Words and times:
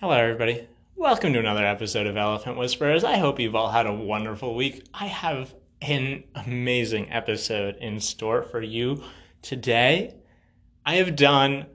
Hello, 0.00 0.12
everybody. 0.12 0.66
Welcome 0.96 1.32
to 1.34 1.38
another 1.38 1.64
episode 1.64 2.08
of 2.08 2.16
Elephant 2.16 2.58
Whisperers. 2.58 3.04
I 3.04 3.16
hope 3.16 3.38
you've 3.38 3.54
all 3.54 3.70
had 3.70 3.86
a 3.86 3.92
wonderful 3.92 4.56
week. 4.56 4.84
I 4.92 5.06
have 5.06 5.54
an 5.82 6.24
amazing 6.34 7.12
episode 7.12 7.76
in 7.76 8.00
store 8.00 8.42
for 8.42 8.60
you 8.60 9.04
today. 9.40 10.16
I 10.84 10.96
have 10.96 11.14
done 11.14 11.66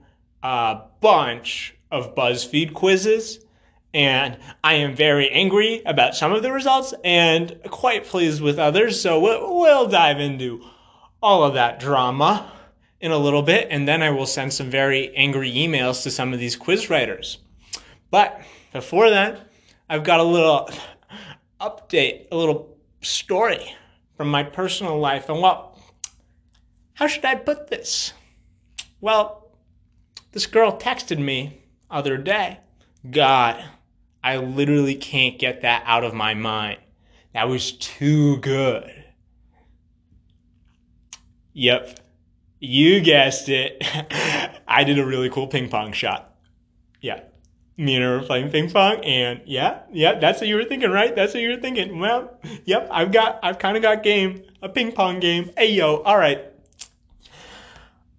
a 0.43 0.81
bunch 0.99 1.73
of 1.91 2.13
BuzzFeed 2.13 2.73
quizzes, 2.73 3.39
and 3.93 4.37
I 4.65 4.73
am 4.75 4.97
very 4.97 5.29
angry 5.29 5.81
about 5.85 6.13
some 6.13 6.33
of 6.33 6.43
the 6.43 6.51
results 6.51 6.93
and 7.05 7.57
quite 7.69 8.03
pleased 8.03 8.41
with 8.41 8.59
others. 8.59 8.99
So 8.99 9.21
we'll, 9.21 9.87
dive 9.87 10.19
into 10.19 10.61
all 11.23 11.45
of 11.45 11.53
that 11.53 11.79
drama 11.79 12.51
in 12.99 13.11
a 13.11 13.17
little 13.17 13.43
bit, 13.43 13.69
and 13.71 13.87
then 13.87 14.03
I 14.03 14.09
will 14.09 14.25
send 14.25 14.51
some 14.51 14.69
very 14.69 15.15
angry 15.15 15.53
emails 15.53 16.03
to 16.03 16.11
some 16.11 16.33
of 16.33 16.39
these 16.39 16.57
quiz 16.57 16.89
writers. 16.89 17.37
But 18.11 18.41
before 18.73 19.09
that, 19.09 19.39
I've 19.89 20.03
got 20.03 20.19
a 20.19 20.23
little 20.23 20.69
update, 21.61 22.27
a 22.31 22.37
little 22.37 22.77
story 23.01 23.73
from 24.17 24.29
my 24.29 24.43
personal 24.43 24.99
life. 24.99 25.29
And 25.29 25.41
well, 25.41 25.79
how 26.93 27.07
should 27.07 27.25
I 27.25 27.35
put 27.35 27.67
this? 27.67 28.13
Well, 29.01 29.51
this 30.31 30.45
girl 30.45 30.77
texted 30.77 31.19
me 31.19 31.61
other 31.89 32.17
day. 32.17 32.59
God, 33.09 33.63
I 34.23 34.37
literally 34.37 34.95
can't 34.95 35.39
get 35.39 35.61
that 35.61 35.83
out 35.85 36.03
of 36.03 36.13
my 36.13 36.33
mind. 36.33 36.79
That 37.33 37.47
was 37.47 37.73
too 37.73 38.37
good. 38.37 38.91
Yep, 41.53 41.99
you 42.59 43.01
guessed 43.01 43.49
it. 43.49 43.83
I 44.67 44.83
did 44.83 44.99
a 44.99 45.05
really 45.05 45.29
cool 45.29 45.47
ping 45.47 45.69
pong 45.69 45.93
shot. 45.93 46.35
Yeah 47.01 47.21
me 47.79 47.95
and 47.95 48.03
her 48.03 48.19
were 48.19 48.25
playing 48.25 48.51
ping 48.51 48.69
pong 48.69 48.97
and 49.05 49.41
yeah 49.45 49.79
yeah 49.89 50.19
that's 50.19 50.41
what 50.41 50.49
you 50.49 50.55
were 50.55 50.65
thinking 50.65 50.91
right? 50.91 51.15
That's 51.15 51.33
what 51.33 51.41
you 51.41 51.49
were 51.49 51.61
thinking. 51.61 51.97
Well 51.97 52.37
yep 52.65 52.89
i've 52.91 53.11
got 53.13 53.39
i've 53.41 53.57
kind 53.57 53.77
of 53.77 53.81
got 53.83 54.03
game 54.03 54.43
a 54.61 54.67
ping 54.67 54.91
pong 54.91 55.21
game. 55.21 55.51
Hey 55.57 55.71
yo 55.71 56.01
all 56.03 56.17
right. 56.17 56.43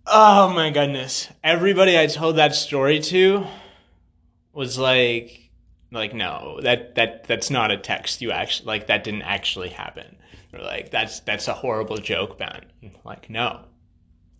Oh 0.07 0.49
my 0.55 0.71
goodness. 0.71 1.29
Everybody 1.45 1.99
i 1.99 2.07
told 2.07 2.37
that 2.37 2.55
story 2.55 3.01
to 3.01 3.47
was 4.55 4.79
like 4.79 5.51
like 5.93 6.15
no 6.15 6.59
that 6.63 6.95
that 6.95 7.25
that's 7.25 7.51
not 7.51 7.71
a 7.71 7.77
text 7.77 8.23
you 8.23 8.31
actually 8.33 8.67
like 8.67 8.87
that 8.87 9.05
didn't 9.05 9.23
actually 9.23 9.69
happen. 9.69 10.17
They're 10.53 10.63
like 10.63 10.91
that's 10.91 11.21
that's 11.21 11.49
a 11.49 11.55
horrible 11.55 11.99
joke 11.99 12.39
ben. 12.39 12.65
Like 13.05 13.29
no 13.29 13.67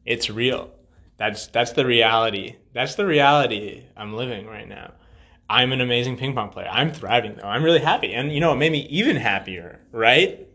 it's 0.07 0.31
real. 0.31 0.71
That's 1.19 1.49
that's 1.49 1.73
the 1.73 1.85
reality. 1.85 2.57
That's 2.73 2.95
the 2.95 3.05
reality 3.05 3.85
i'm 3.99 4.15
living 4.15 4.47
right 4.47 4.67
now 4.67 4.93
I'm 5.51 5.73
an 5.73 5.81
amazing 5.81 6.17
ping 6.17 6.33
pong 6.33 6.51
player. 6.51 6.69
I'm 6.71 6.93
thriving 6.93 7.35
though. 7.35 7.49
I'm 7.49 7.65
really 7.65 7.81
happy. 7.81 8.15
And 8.15 8.33
you 8.33 8.39
know, 8.39 8.53
it 8.53 8.57
made 8.57 8.71
me 8.71 8.87
even 8.89 9.17
happier, 9.17 9.81
right? 9.91 10.47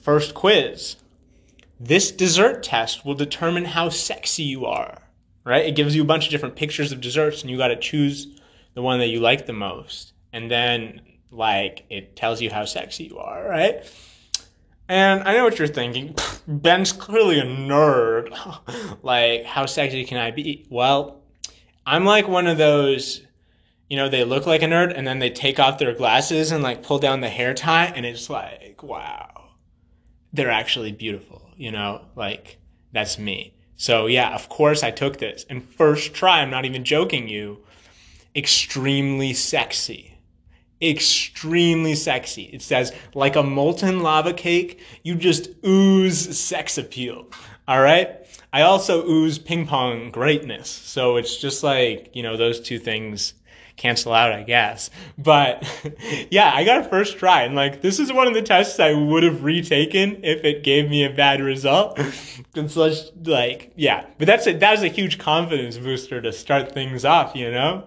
First 0.00 0.32
quiz. 0.32 0.96
This 1.78 2.10
dessert 2.10 2.62
test 2.62 3.04
will 3.04 3.14
determine 3.14 3.66
how 3.66 3.90
sexy 3.90 4.44
you 4.44 4.64
are, 4.64 5.02
right? 5.44 5.66
It 5.66 5.76
gives 5.76 5.94
you 5.94 6.00
a 6.00 6.06
bunch 6.06 6.24
of 6.24 6.30
different 6.30 6.56
pictures 6.56 6.90
of 6.90 7.02
desserts 7.02 7.42
and 7.42 7.50
you 7.50 7.58
got 7.58 7.68
to 7.68 7.76
choose 7.76 8.40
the 8.72 8.80
one 8.80 8.98
that 9.00 9.08
you 9.08 9.20
like 9.20 9.44
the 9.44 9.52
most. 9.52 10.14
And 10.32 10.50
then 10.50 11.02
like 11.30 11.84
it 11.90 12.16
tells 12.16 12.40
you 12.40 12.48
how 12.48 12.64
sexy 12.64 13.04
you 13.04 13.18
are, 13.18 13.46
right? 13.46 13.84
And 14.88 15.22
I 15.22 15.34
know 15.34 15.44
what 15.44 15.58
you're 15.58 15.68
thinking. 15.68 16.16
Ben's 16.48 16.92
clearly 16.92 17.40
a 17.40 17.44
nerd. 17.44 18.30
like, 19.02 19.44
how 19.44 19.66
sexy 19.66 20.06
can 20.06 20.16
I 20.16 20.30
be? 20.30 20.66
Well, 20.70 21.20
I'm 21.84 22.06
like 22.06 22.26
one 22.26 22.46
of 22.46 22.56
those 22.56 23.20
you 23.88 23.96
know, 23.96 24.08
they 24.08 24.24
look 24.24 24.46
like 24.46 24.62
a 24.62 24.66
nerd 24.66 24.92
and 24.96 25.06
then 25.06 25.18
they 25.18 25.30
take 25.30 25.58
off 25.58 25.78
their 25.78 25.94
glasses 25.94 26.50
and 26.50 26.62
like 26.62 26.82
pull 26.82 26.98
down 26.98 27.20
the 27.20 27.28
hair 27.28 27.54
tie 27.54 27.92
and 27.94 28.06
it's 28.06 28.30
like, 28.30 28.82
wow, 28.82 29.50
they're 30.32 30.50
actually 30.50 30.92
beautiful, 30.92 31.50
you 31.56 31.70
know, 31.70 32.04
like 32.16 32.58
that's 32.92 33.18
me. 33.18 33.54
So 33.76 34.06
yeah, 34.06 34.34
of 34.34 34.48
course 34.48 34.82
I 34.82 34.90
took 34.90 35.18
this 35.18 35.44
and 35.50 35.62
first 35.62 36.14
try, 36.14 36.40
I'm 36.40 36.50
not 36.50 36.64
even 36.64 36.84
joking 36.84 37.28
you, 37.28 37.64
extremely 38.34 39.32
sexy. 39.32 40.10
Extremely 40.82 41.94
sexy. 41.94 42.44
It 42.44 42.60
says, 42.60 42.92
like 43.14 43.36
a 43.36 43.42
molten 43.42 44.00
lava 44.02 44.32
cake, 44.32 44.80
you 45.02 45.14
just 45.14 45.48
ooze 45.64 46.38
sex 46.38 46.76
appeal. 46.78 47.30
All 47.68 47.80
right. 47.80 48.20
I 48.52 48.62
also 48.62 49.06
ooze 49.06 49.38
ping 49.38 49.66
pong 49.66 50.10
greatness. 50.10 50.68
So 50.68 51.16
it's 51.16 51.36
just 51.36 51.62
like, 51.62 52.10
you 52.12 52.22
know, 52.22 52.36
those 52.36 52.60
two 52.60 52.78
things 52.78 53.34
cancel 53.76 54.12
out, 54.12 54.32
I 54.32 54.42
guess. 54.42 54.90
But 55.18 55.66
yeah, 56.30 56.50
I 56.54 56.64
got 56.64 56.80
a 56.80 56.88
first 56.88 57.18
try. 57.18 57.42
And 57.42 57.54
like, 57.54 57.82
this 57.82 57.98
is 57.98 58.12
one 58.12 58.26
of 58.26 58.34
the 58.34 58.42
tests 58.42 58.78
I 58.80 58.92
would 58.92 59.22
have 59.22 59.44
retaken 59.44 60.24
if 60.24 60.44
it 60.44 60.62
gave 60.62 60.88
me 60.88 61.04
a 61.04 61.10
bad 61.10 61.40
result. 61.40 61.98
it's 62.54 62.76
like, 62.76 63.72
yeah, 63.76 64.06
but 64.18 64.26
that's 64.26 64.46
a, 64.46 64.52
that 64.58 64.70
was 64.70 64.82
a 64.82 64.88
huge 64.88 65.18
confidence 65.18 65.76
booster 65.76 66.20
to 66.20 66.32
start 66.32 66.72
things 66.72 67.04
off, 67.04 67.34
you 67.34 67.50
know? 67.50 67.84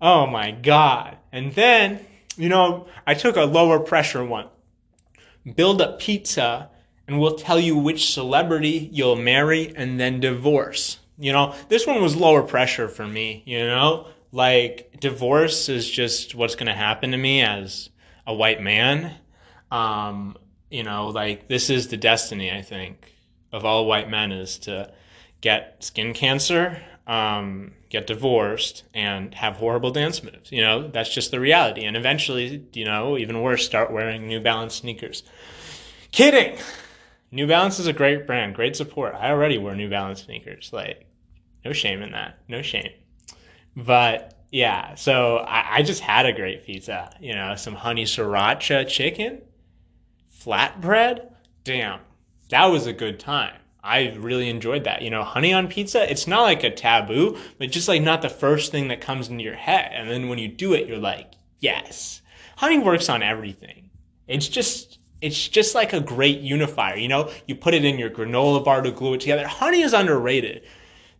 Oh 0.00 0.26
my 0.26 0.50
God. 0.50 1.18
And 1.32 1.52
then, 1.54 2.04
you 2.36 2.48
know, 2.48 2.86
I 3.06 3.14
took 3.14 3.36
a 3.36 3.44
lower 3.44 3.78
pressure 3.78 4.24
one. 4.24 4.48
Build 5.54 5.80
a 5.80 5.96
pizza 5.98 6.70
and 7.06 7.18
we'll 7.20 7.34
tell 7.34 7.58
you 7.58 7.76
which 7.76 8.12
celebrity 8.12 8.88
you'll 8.92 9.16
marry 9.16 9.74
and 9.74 9.98
then 9.98 10.20
divorce. 10.20 10.98
You 11.18 11.32
know, 11.32 11.54
this 11.68 11.86
one 11.86 12.00
was 12.00 12.16
lower 12.16 12.42
pressure 12.42 12.88
for 12.88 13.06
me, 13.06 13.42
you 13.44 13.58
know? 13.58 14.06
Like 14.32 15.00
divorce 15.00 15.68
is 15.68 15.90
just 15.90 16.34
what's 16.34 16.54
going 16.54 16.66
to 16.66 16.72
happen 16.72 17.10
to 17.12 17.16
me 17.16 17.42
as 17.42 17.90
a 18.26 18.34
white 18.34 18.62
man. 18.62 19.14
Um, 19.70 20.36
you 20.70 20.82
know, 20.82 21.08
like 21.08 21.48
this 21.48 21.70
is 21.70 21.88
the 21.88 21.96
destiny, 21.96 22.50
I 22.50 22.62
think, 22.62 23.12
of 23.52 23.64
all 23.64 23.86
white 23.86 24.08
men 24.08 24.32
is 24.32 24.58
to 24.60 24.92
get 25.40 25.82
skin 25.82 26.14
cancer, 26.14 26.80
um, 27.06 27.72
get 27.88 28.06
divorced, 28.06 28.84
and 28.94 29.34
have 29.34 29.56
horrible 29.56 29.90
dance 29.90 30.22
moves. 30.22 30.52
You 30.52 30.60
know, 30.62 30.88
that's 30.88 31.12
just 31.12 31.30
the 31.30 31.40
reality. 31.40 31.84
And 31.84 31.96
eventually, 31.96 32.64
you 32.72 32.84
know, 32.84 33.18
even 33.18 33.42
worse, 33.42 33.66
start 33.66 33.90
wearing 33.90 34.28
New 34.28 34.40
Balance 34.40 34.76
sneakers. 34.76 35.24
Kidding! 36.12 36.56
New 37.32 37.46
Balance 37.46 37.78
is 37.78 37.86
a 37.86 37.92
great 37.92 38.26
brand, 38.26 38.54
great 38.54 38.76
support. 38.76 39.14
I 39.14 39.30
already 39.30 39.58
wear 39.58 39.74
New 39.74 39.88
Balance 39.88 40.22
sneakers. 40.22 40.70
Like, 40.72 41.06
no 41.64 41.72
shame 41.72 42.02
in 42.02 42.12
that. 42.12 42.38
No 42.48 42.62
shame. 42.62 42.90
But 43.76 44.34
yeah, 44.50 44.94
so 44.94 45.38
I, 45.38 45.76
I 45.76 45.82
just 45.82 46.00
had 46.00 46.26
a 46.26 46.32
great 46.32 46.64
pizza. 46.64 47.14
You 47.20 47.34
know, 47.34 47.54
some 47.56 47.74
honey 47.74 48.04
sriracha 48.04 48.88
chicken, 48.88 49.42
flatbread. 50.42 51.32
Damn, 51.64 52.00
that 52.50 52.66
was 52.66 52.86
a 52.86 52.92
good 52.92 53.20
time. 53.20 53.54
I 53.82 54.10
really 54.18 54.50
enjoyed 54.50 54.84
that. 54.84 55.02
You 55.02 55.10
know, 55.10 55.22
honey 55.22 55.52
on 55.52 55.68
pizza, 55.68 56.10
it's 56.10 56.26
not 56.26 56.42
like 56.42 56.64
a 56.64 56.70
taboo, 56.70 57.38
but 57.58 57.70
just 57.70 57.88
like 57.88 58.02
not 58.02 58.22
the 58.22 58.28
first 58.28 58.72
thing 58.72 58.88
that 58.88 59.00
comes 59.00 59.28
into 59.28 59.44
your 59.44 59.54
head. 59.54 59.92
And 59.94 60.10
then 60.10 60.28
when 60.28 60.38
you 60.38 60.48
do 60.48 60.74
it, 60.74 60.86
you're 60.86 60.98
like, 60.98 61.32
yes. 61.60 62.20
Honey 62.56 62.78
works 62.78 63.08
on 63.08 63.22
everything. 63.22 63.88
It's 64.28 64.48
just 64.48 64.98
it's 65.20 65.48
just 65.48 65.74
like 65.74 65.92
a 65.92 66.00
great 66.00 66.40
unifier, 66.40 66.96
you 66.96 67.08
know? 67.08 67.30
You 67.46 67.54
put 67.54 67.74
it 67.74 67.84
in 67.84 67.98
your 67.98 68.10
granola 68.10 68.64
bar 68.64 68.80
to 68.80 68.90
glue 68.90 69.14
it 69.14 69.20
together. 69.20 69.46
Honey 69.46 69.82
is 69.82 69.92
underrated. 69.92 70.62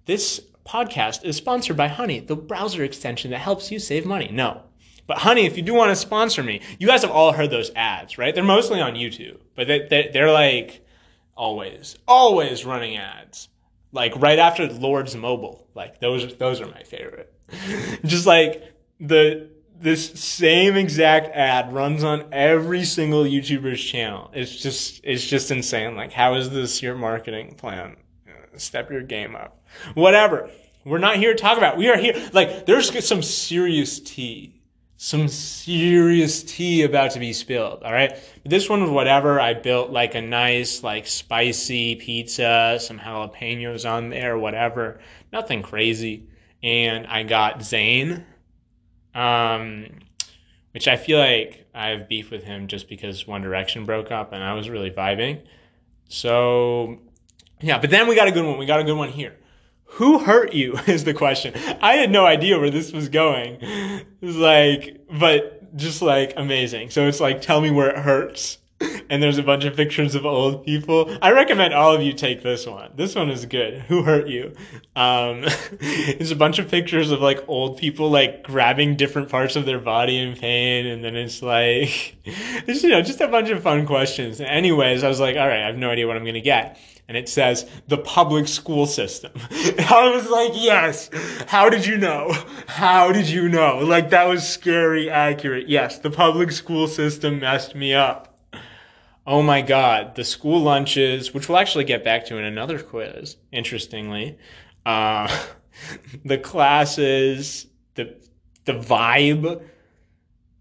This 0.06 0.40
podcast 0.66 1.24
is 1.24 1.36
sponsored 1.36 1.76
by 1.76 1.88
Honey, 1.88 2.20
the 2.20 2.36
browser 2.36 2.84
extension 2.84 3.30
that 3.30 3.38
helps 3.38 3.70
you 3.70 3.78
save 3.78 4.06
money. 4.06 4.30
No. 4.32 4.62
But 5.06 5.18
Honey, 5.18 5.44
if 5.44 5.56
you 5.56 5.62
do 5.62 5.74
want 5.74 5.90
to 5.90 5.96
sponsor 5.96 6.42
me, 6.42 6.60
you 6.78 6.86
guys 6.86 7.02
have 7.02 7.10
all 7.10 7.32
heard 7.32 7.50
those 7.50 7.70
ads, 7.74 8.18
right? 8.18 8.34
They're 8.34 8.44
mostly 8.44 8.80
on 8.80 8.94
YouTube, 8.94 9.38
but 9.56 9.66
they, 9.66 9.86
they, 9.88 10.10
they're 10.12 10.30
like 10.30 10.86
always, 11.34 11.96
always 12.06 12.64
running 12.64 12.96
ads. 12.96 13.48
Like 13.92 14.14
right 14.16 14.38
after 14.38 14.68
Lords 14.68 15.16
Mobile. 15.16 15.66
Like 15.74 15.98
those, 16.00 16.36
those 16.36 16.60
are 16.60 16.66
my 16.66 16.82
favorite. 16.84 17.32
Just 18.04 18.26
like 18.26 18.72
the, 19.00 19.48
this 19.80 20.10
same 20.12 20.76
exact 20.76 21.34
ad 21.34 21.72
runs 21.72 22.04
on 22.04 22.26
every 22.32 22.84
single 22.84 23.24
YouTuber's 23.24 23.82
channel. 23.82 24.30
It's 24.34 24.54
just, 24.54 25.00
it's 25.02 25.26
just 25.26 25.50
insane. 25.50 25.96
Like, 25.96 26.12
how 26.12 26.34
is 26.34 26.50
this 26.50 26.82
your 26.82 26.94
marketing 26.94 27.54
plan? 27.54 27.96
Step 28.56 28.90
your 28.90 29.02
game 29.02 29.36
up. 29.36 29.62
Whatever. 29.94 30.50
We're 30.84 30.98
not 30.98 31.16
here 31.16 31.34
to 31.34 31.40
talk 31.40 31.58
about. 31.58 31.76
We 31.76 31.88
are 31.88 31.96
here. 31.96 32.14
Like, 32.32 32.66
there's 32.66 33.06
some 33.06 33.22
serious 33.22 34.00
tea. 34.00 34.60
Some 34.96 35.28
serious 35.28 36.42
tea 36.42 36.82
about 36.82 37.12
to 37.12 37.18
be 37.18 37.32
spilled. 37.32 37.82
All 37.82 37.92
right. 37.92 38.18
This 38.44 38.68
one 38.68 38.82
was 38.82 38.90
whatever. 38.90 39.40
I 39.40 39.54
built 39.54 39.90
like 39.90 40.14
a 40.14 40.20
nice, 40.20 40.82
like 40.82 41.06
spicy 41.06 41.96
pizza, 41.96 42.78
some 42.80 42.98
jalapenos 42.98 43.90
on 43.90 44.10
there, 44.10 44.38
whatever. 44.38 45.00
Nothing 45.32 45.62
crazy. 45.62 46.28
And 46.62 47.06
I 47.06 47.22
got 47.22 47.60
Zayn, 47.60 48.24
um, 49.14 49.86
which 50.72 50.86
I 50.86 50.96
feel 50.96 51.18
like 51.18 51.66
I 51.74 51.88
have 51.88 52.08
beef 52.08 52.30
with 52.30 52.44
him 52.44 52.68
just 52.68 52.88
because 52.88 53.26
One 53.26 53.40
Direction 53.40 53.86
broke 53.86 54.10
up 54.10 54.32
and 54.32 54.42
I 54.42 54.52
was 54.52 54.68
really 54.68 54.90
vibing. 54.90 55.40
So, 56.08 56.98
yeah. 57.60 57.78
But 57.78 57.90
then 57.90 58.08
we 58.08 58.14
got 58.14 58.28
a 58.28 58.32
good 58.32 58.44
one. 58.44 58.58
We 58.58 58.66
got 58.66 58.80
a 58.80 58.84
good 58.84 58.96
one 58.96 59.10
here. 59.10 59.36
who 59.84 60.18
hurt 60.18 60.52
you 60.52 60.78
is 60.86 61.04
the 61.04 61.14
question. 61.14 61.54
I 61.82 61.94
had 61.94 62.10
no 62.10 62.26
idea 62.26 62.58
where 62.58 62.70
this 62.70 62.92
was 62.92 63.08
going. 63.08 63.58
It 63.60 64.06
was 64.20 64.36
like, 64.36 65.06
but 65.18 65.76
just 65.76 66.02
like 66.02 66.34
amazing. 66.36 66.90
So 66.90 67.06
it's 67.06 67.20
like, 67.20 67.42
tell 67.42 67.60
me 67.60 67.70
where 67.70 67.90
it 67.90 67.98
hurts. 67.98 68.58
And 69.10 69.20
there's 69.20 69.38
a 69.38 69.42
bunch 69.42 69.64
of 69.64 69.74
pictures 69.74 70.14
of 70.14 70.24
old 70.24 70.64
people. 70.64 71.18
I 71.20 71.32
recommend 71.32 71.74
all 71.74 71.92
of 71.92 72.00
you 72.00 72.12
take 72.12 72.44
this 72.44 72.64
one. 72.64 72.92
This 72.94 73.16
one 73.16 73.28
is 73.28 73.44
good. 73.44 73.80
Who 73.88 74.04
hurt 74.04 74.28
you? 74.28 74.54
Um, 74.94 75.44
there's 75.80 76.30
a 76.30 76.36
bunch 76.36 76.60
of 76.60 76.70
pictures 76.70 77.10
of 77.10 77.20
like 77.20 77.42
old 77.48 77.76
people 77.76 78.08
like 78.08 78.44
grabbing 78.44 78.94
different 78.94 79.28
parts 79.28 79.56
of 79.56 79.66
their 79.66 79.80
body 79.80 80.16
in 80.16 80.36
pain. 80.36 80.86
And 80.86 81.02
then 81.02 81.16
it's 81.16 81.42
like, 81.42 82.18
it's, 82.24 82.84
you 82.84 82.90
know, 82.90 83.02
just 83.02 83.20
a 83.20 83.26
bunch 83.26 83.50
of 83.50 83.60
fun 83.64 83.84
questions. 83.84 84.40
Anyways, 84.40 85.02
I 85.02 85.08
was 85.08 85.18
like, 85.18 85.36
all 85.36 85.48
right, 85.48 85.60
I 85.60 85.66
have 85.66 85.76
no 85.76 85.90
idea 85.90 86.06
what 86.06 86.16
I'm 86.16 86.22
going 86.22 86.34
to 86.34 86.40
get 86.40 86.78
and 87.10 87.16
it 87.16 87.28
says 87.28 87.68
the 87.88 87.98
public 87.98 88.46
school 88.46 88.86
system. 88.86 89.32
I 89.50 90.12
was 90.14 90.30
like, 90.30 90.52
yes. 90.54 91.10
How 91.48 91.68
did 91.68 91.84
you 91.84 91.98
know? 91.98 92.32
How 92.68 93.10
did 93.10 93.28
you 93.28 93.48
know? 93.48 93.78
Like 93.78 94.10
that 94.10 94.28
was 94.28 94.48
scary 94.48 95.10
accurate. 95.10 95.68
Yes, 95.68 95.98
the 95.98 96.10
public 96.10 96.52
school 96.52 96.86
system 96.86 97.40
messed 97.40 97.74
me 97.74 97.94
up. 97.94 98.29
Oh 99.30 99.42
my 99.42 99.62
God, 99.62 100.16
the 100.16 100.24
school 100.24 100.60
lunches, 100.60 101.32
which 101.32 101.48
we'll 101.48 101.58
actually 101.58 101.84
get 101.84 102.02
back 102.02 102.24
to 102.26 102.36
in 102.36 102.44
another 102.44 102.80
quiz, 102.80 103.36
interestingly. 103.52 104.36
Uh, 104.84 105.28
the 106.24 106.36
classes, 106.36 107.68
the, 107.94 108.16
the 108.64 108.72
vibe. 108.72 109.62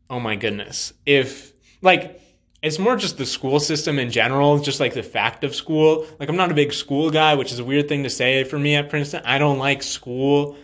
Oh 0.07 0.19
my 0.19 0.36
goodness. 0.36 0.94
If, 1.07 1.51
like, 1.81 2.21
it's 2.62 2.77
more 2.77 2.95
just 2.95 3.18
the 3.18 3.25
school 3.25 3.60
system 3.60 3.98
in 3.98 4.12
general, 4.12 4.60
just 4.60 4.80
like 4.80 4.94
the 4.94 5.01
fact 5.01 5.44
of 5.44 5.56
school. 5.56 6.06
Like, 6.19 6.30
I'm 6.30 6.38
not 6.38 6.51
a 6.51 6.54
big 6.54 6.71
school 6.71 7.10
guy, 7.10 7.33
which 7.33 7.51
is 7.51 7.57
a 7.57 7.66
weird 7.66 7.89
thing 7.89 8.04
to 8.04 8.10
say 8.12 8.44
for 8.44 8.60
me 8.60 8.75
at 8.75 8.88
Princeton. 8.88 9.24
I 9.25 9.39
don't 9.39 9.57
like 9.57 9.81
school 9.81 10.56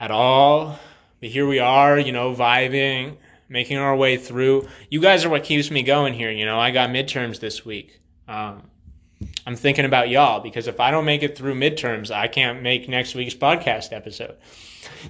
at 0.00 0.10
all. 0.10 0.80
But 1.20 1.28
here 1.28 1.46
we 1.46 1.60
are, 1.60 1.96
you 1.96 2.10
know, 2.10 2.34
vibing, 2.34 3.18
making 3.48 3.78
our 3.78 3.96
way 3.96 4.16
through. 4.16 4.68
You 4.90 5.00
guys 5.00 5.24
are 5.24 5.28
what 5.28 5.44
keeps 5.44 5.70
me 5.70 5.82
going 5.82 6.14
here. 6.14 6.30
You 6.30 6.44
know, 6.44 6.58
I 6.58 6.70
got 6.70 6.90
midterms 6.90 7.40
this 7.40 7.64
week. 7.64 8.00
Um, 8.28 8.62
I'm 9.46 9.56
thinking 9.56 9.84
about 9.84 10.08
y'all 10.08 10.40
because 10.40 10.66
if 10.66 10.80
I 10.80 10.90
don't 10.90 11.04
make 11.04 11.22
it 11.22 11.38
through 11.38 11.54
midterms, 11.54 12.10
I 12.10 12.28
can't 12.28 12.62
make 12.62 12.88
next 12.88 13.14
week's 13.14 13.34
podcast 13.34 13.92
episode. 13.92 14.36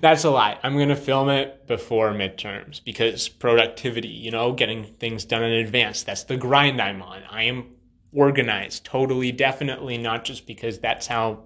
That's 0.00 0.24
a 0.24 0.30
lie. 0.30 0.58
I'm 0.62 0.74
going 0.74 0.88
to 0.90 0.96
film 0.96 1.28
it 1.28 1.66
before 1.66 2.12
midterms 2.12 2.82
because 2.84 3.28
productivity, 3.28 4.08
you 4.08 4.30
know, 4.30 4.52
getting 4.52 4.84
things 4.84 5.24
done 5.24 5.42
in 5.42 5.52
advance, 5.52 6.02
that's 6.02 6.24
the 6.24 6.36
grind 6.36 6.80
I'm 6.80 7.02
on. 7.02 7.22
I 7.28 7.44
am 7.44 7.66
organized, 8.12 8.84
totally, 8.84 9.32
definitely 9.32 9.98
not 9.98 10.24
just 10.24 10.46
because 10.46 10.78
that's 10.78 11.06
how. 11.06 11.44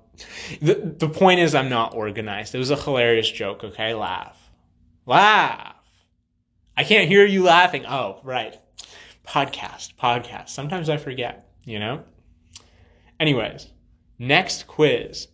The, 0.60 0.74
the 0.74 1.08
point 1.08 1.40
is, 1.40 1.54
I'm 1.54 1.70
not 1.70 1.94
organized. 1.94 2.54
It 2.54 2.58
was 2.58 2.70
a 2.70 2.76
hilarious 2.76 3.30
joke, 3.30 3.64
okay? 3.64 3.94
Laugh. 3.94 4.36
Laugh. 5.06 5.74
I 6.80 6.84
can't 6.84 7.08
hear 7.08 7.26
you 7.26 7.42
laughing. 7.42 7.84
Oh, 7.84 8.20
right. 8.24 8.58
Podcast, 9.28 9.96
podcast. 9.96 10.48
Sometimes 10.48 10.88
I 10.88 10.96
forget, 10.96 11.50
you 11.62 11.78
know? 11.78 12.04
Anyways, 13.20 13.66
next 14.18 14.66
quiz. 14.66 15.28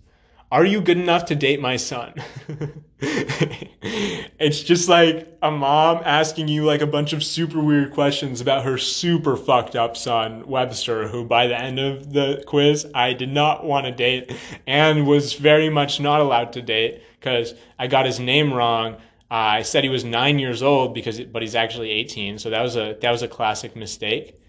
Are 0.51 0.65
you 0.65 0.81
good 0.81 0.99
enough 0.99 1.27
to 1.27 1.37
date 1.37 1.61
my 1.61 1.77
son? 1.77 2.15
it's 2.99 4.61
just 4.61 4.89
like 4.89 5.39
a 5.41 5.53
mom 5.53 6.03
asking 6.05 6.49
you 6.49 6.65
like 6.65 6.81
a 6.81 6.87
bunch 6.87 7.13
of 7.13 7.23
super 7.23 7.61
weird 7.61 7.93
questions 7.93 8.41
about 8.41 8.65
her 8.65 8.77
super 8.77 9.37
fucked 9.37 9.77
up 9.77 9.97
son, 9.97 10.49
Webster, 10.49 11.07
who 11.07 11.25
by 11.25 11.47
the 11.47 11.57
end 11.57 11.79
of 11.79 12.13
the 12.13 12.43
quiz, 12.49 12.89
I 12.93 13.13
did 13.13 13.29
not 13.29 13.65
want 13.65 13.87
to 13.87 13.93
date 13.93 14.35
and 14.67 15.07
was 15.07 15.35
very 15.35 15.71
much 15.71 16.01
not 16.01 16.21
allowed 16.21 16.55
to 16.55 16.63
date 16.63 17.03
because 17.21 17.55
I 17.79 17.87
got 17.87 18.05
his 18.05 18.19
name 18.19 18.53
wrong. 18.53 18.97
I 19.31 19.63
said 19.63 19.83
he 19.83 19.91
was 19.91 20.05
nine 20.05 20.39
years 20.39 20.63
old 20.63 20.95
because, 20.95 21.21
but 21.21 21.43
he's 21.43 21.55
actually 21.55 21.91
18. 21.91 22.39
So 22.39 22.51
that 22.51 22.63
was 22.63 22.77
a, 22.77 22.97
that 23.01 23.11
was 23.11 23.23
a 23.23 23.29
classic 23.29 23.75
mistake. 23.75 24.41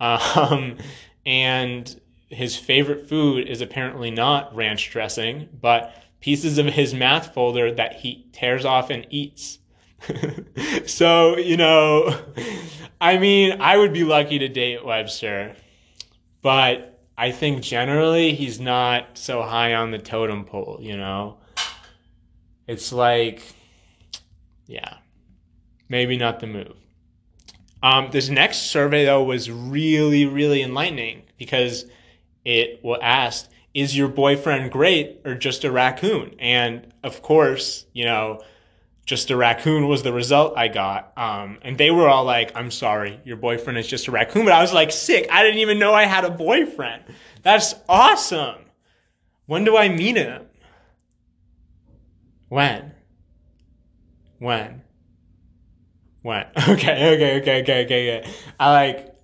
Um, 0.00 0.78
and 1.24 2.00
his 2.28 2.56
favorite 2.56 3.08
food 3.08 3.48
is 3.48 3.60
apparently 3.60 4.10
not 4.10 4.54
ranch 4.54 4.90
dressing, 4.90 5.48
but 5.60 5.94
pieces 6.20 6.58
of 6.58 6.66
his 6.66 6.94
math 6.94 7.32
folder 7.32 7.72
that 7.72 7.94
he 7.94 8.26
tears 8.32 8.64
off 8.64 8.90
and 8.90 9.06
eats. 9.10 9.58
so, 10.86 11.36
you 11.36 11.56
know, 11.56 12.18
I 13.00 13.18
mean, 13.18 13.60
I 13.60 13.76
would 13.76 13.92
be 13.92 14.04
lucky 14.04 14.38
to 14.38 14.48
date 14.48 14.84
Webster, 14.84 15.54
but 16.42 17.00
I 17.16 17.30
think 17.30 17.62
generally 17.62 18.34
he's 18.34 18.58
not 18.58 19.16
so 19.16 19.42
high 19.42 19.74
on 19.74 19.90
the 19.90 19.98
totem 19.98 20.44
pole, 20.44 20.78
you 20.80 20.96
know? 20.96 21.38
It's 22.66 22.92
like, 22.92 23.42
yeah, 24.66 24.96
maybe 25.88 26.16
not 26.16 26.40
the 26.40 26.46
move. 26.46 26.76
Um, 27.82 28.08
this 28.10 28.30
next 28.30 28.70
survey, 28.70 29.04
though, 29.04 29.24
was 29.24 29.50
really, 29.50 30.24
really 30.24 30.62
enlightening 30.62 31.22
because 31.38 31.84
it 32.44 32.80
asked, 33.02 33.50
is 33.74 33.96
your 33.96 34.08
boyfriend 34.08 34.70
great 34.70 35.20
or 35.24 35.34
just 35.34 35.64
a 35.64 35.70
raccoon? 35.70 36.34
And 36.38 36.92
of 37.02 37.20
course, 37.20 37.84
you 37.92 38.06
know, 38.06 38.40
just 39.04 39.30
a 39.30 39.36
raccoon 39.36 39.86
was 39.88 40.02
the 40.02 40.12
result 40.12 40.54
I 40.56 40.68
got. 40.68 41.12
Um, 41.18 41.58
and 41.62 41.76
they 41.76 41.90
were 41.90 42.08
all 42.08 42.24
like, 42.24 42.52
I'm 42.56 42.70
sorry, 42.70 43.20
your 43.24 43.36
boyfriend 43.36 43.78
is 43.78 43.86
just 43.86 44.08
a 44.08 44.10
raccoon. 44.10 44.44
But 44.44 44.54
I 44.54 44.62
was 44.62 44.72
like, 44.72 44.90
sick. 44.90 45.28
I 45.30 45.42
didn't 45.42 45.58
even 45.58 45.78
know 45.78 45.92
I 45.92 46.04
had 46.04 46.24
a 46.24 46.30
boyfriend. 46.30 47.02
That's 47.42 47.74
awesome. 47.86 48.56
When 49.46 49.64
do 49.64 49.76
I 49.76 49.90
meet 49.90 50.16
him? 50.16 50.46
When? 52.48 52.93
When? 54.38 54.82
When? 56.22 56.46
Okay, 56.56 57.14
okay, 57.14 57.40
okay, 57.40 57.60
okay, 57.60 57.84
okay, 57.84 58.18
okay. 58.18 58.30
I 58.58 58.72
like, 58.72 59.14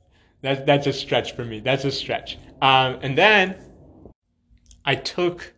that, 0.43 0.67
that's 0.67 0.87
a 0.87 0.93
stretch 0.93 1.35
for 1.35 1.45
me. 1.45 1.61
That's 1.61 1.85
a 1.85 1.91
stretch. 1.91 2.39
Um, 2.61 2.99
and 3.03 3.17
then 3.17 3.57
I 4.85 4.95
took 4.95 5.55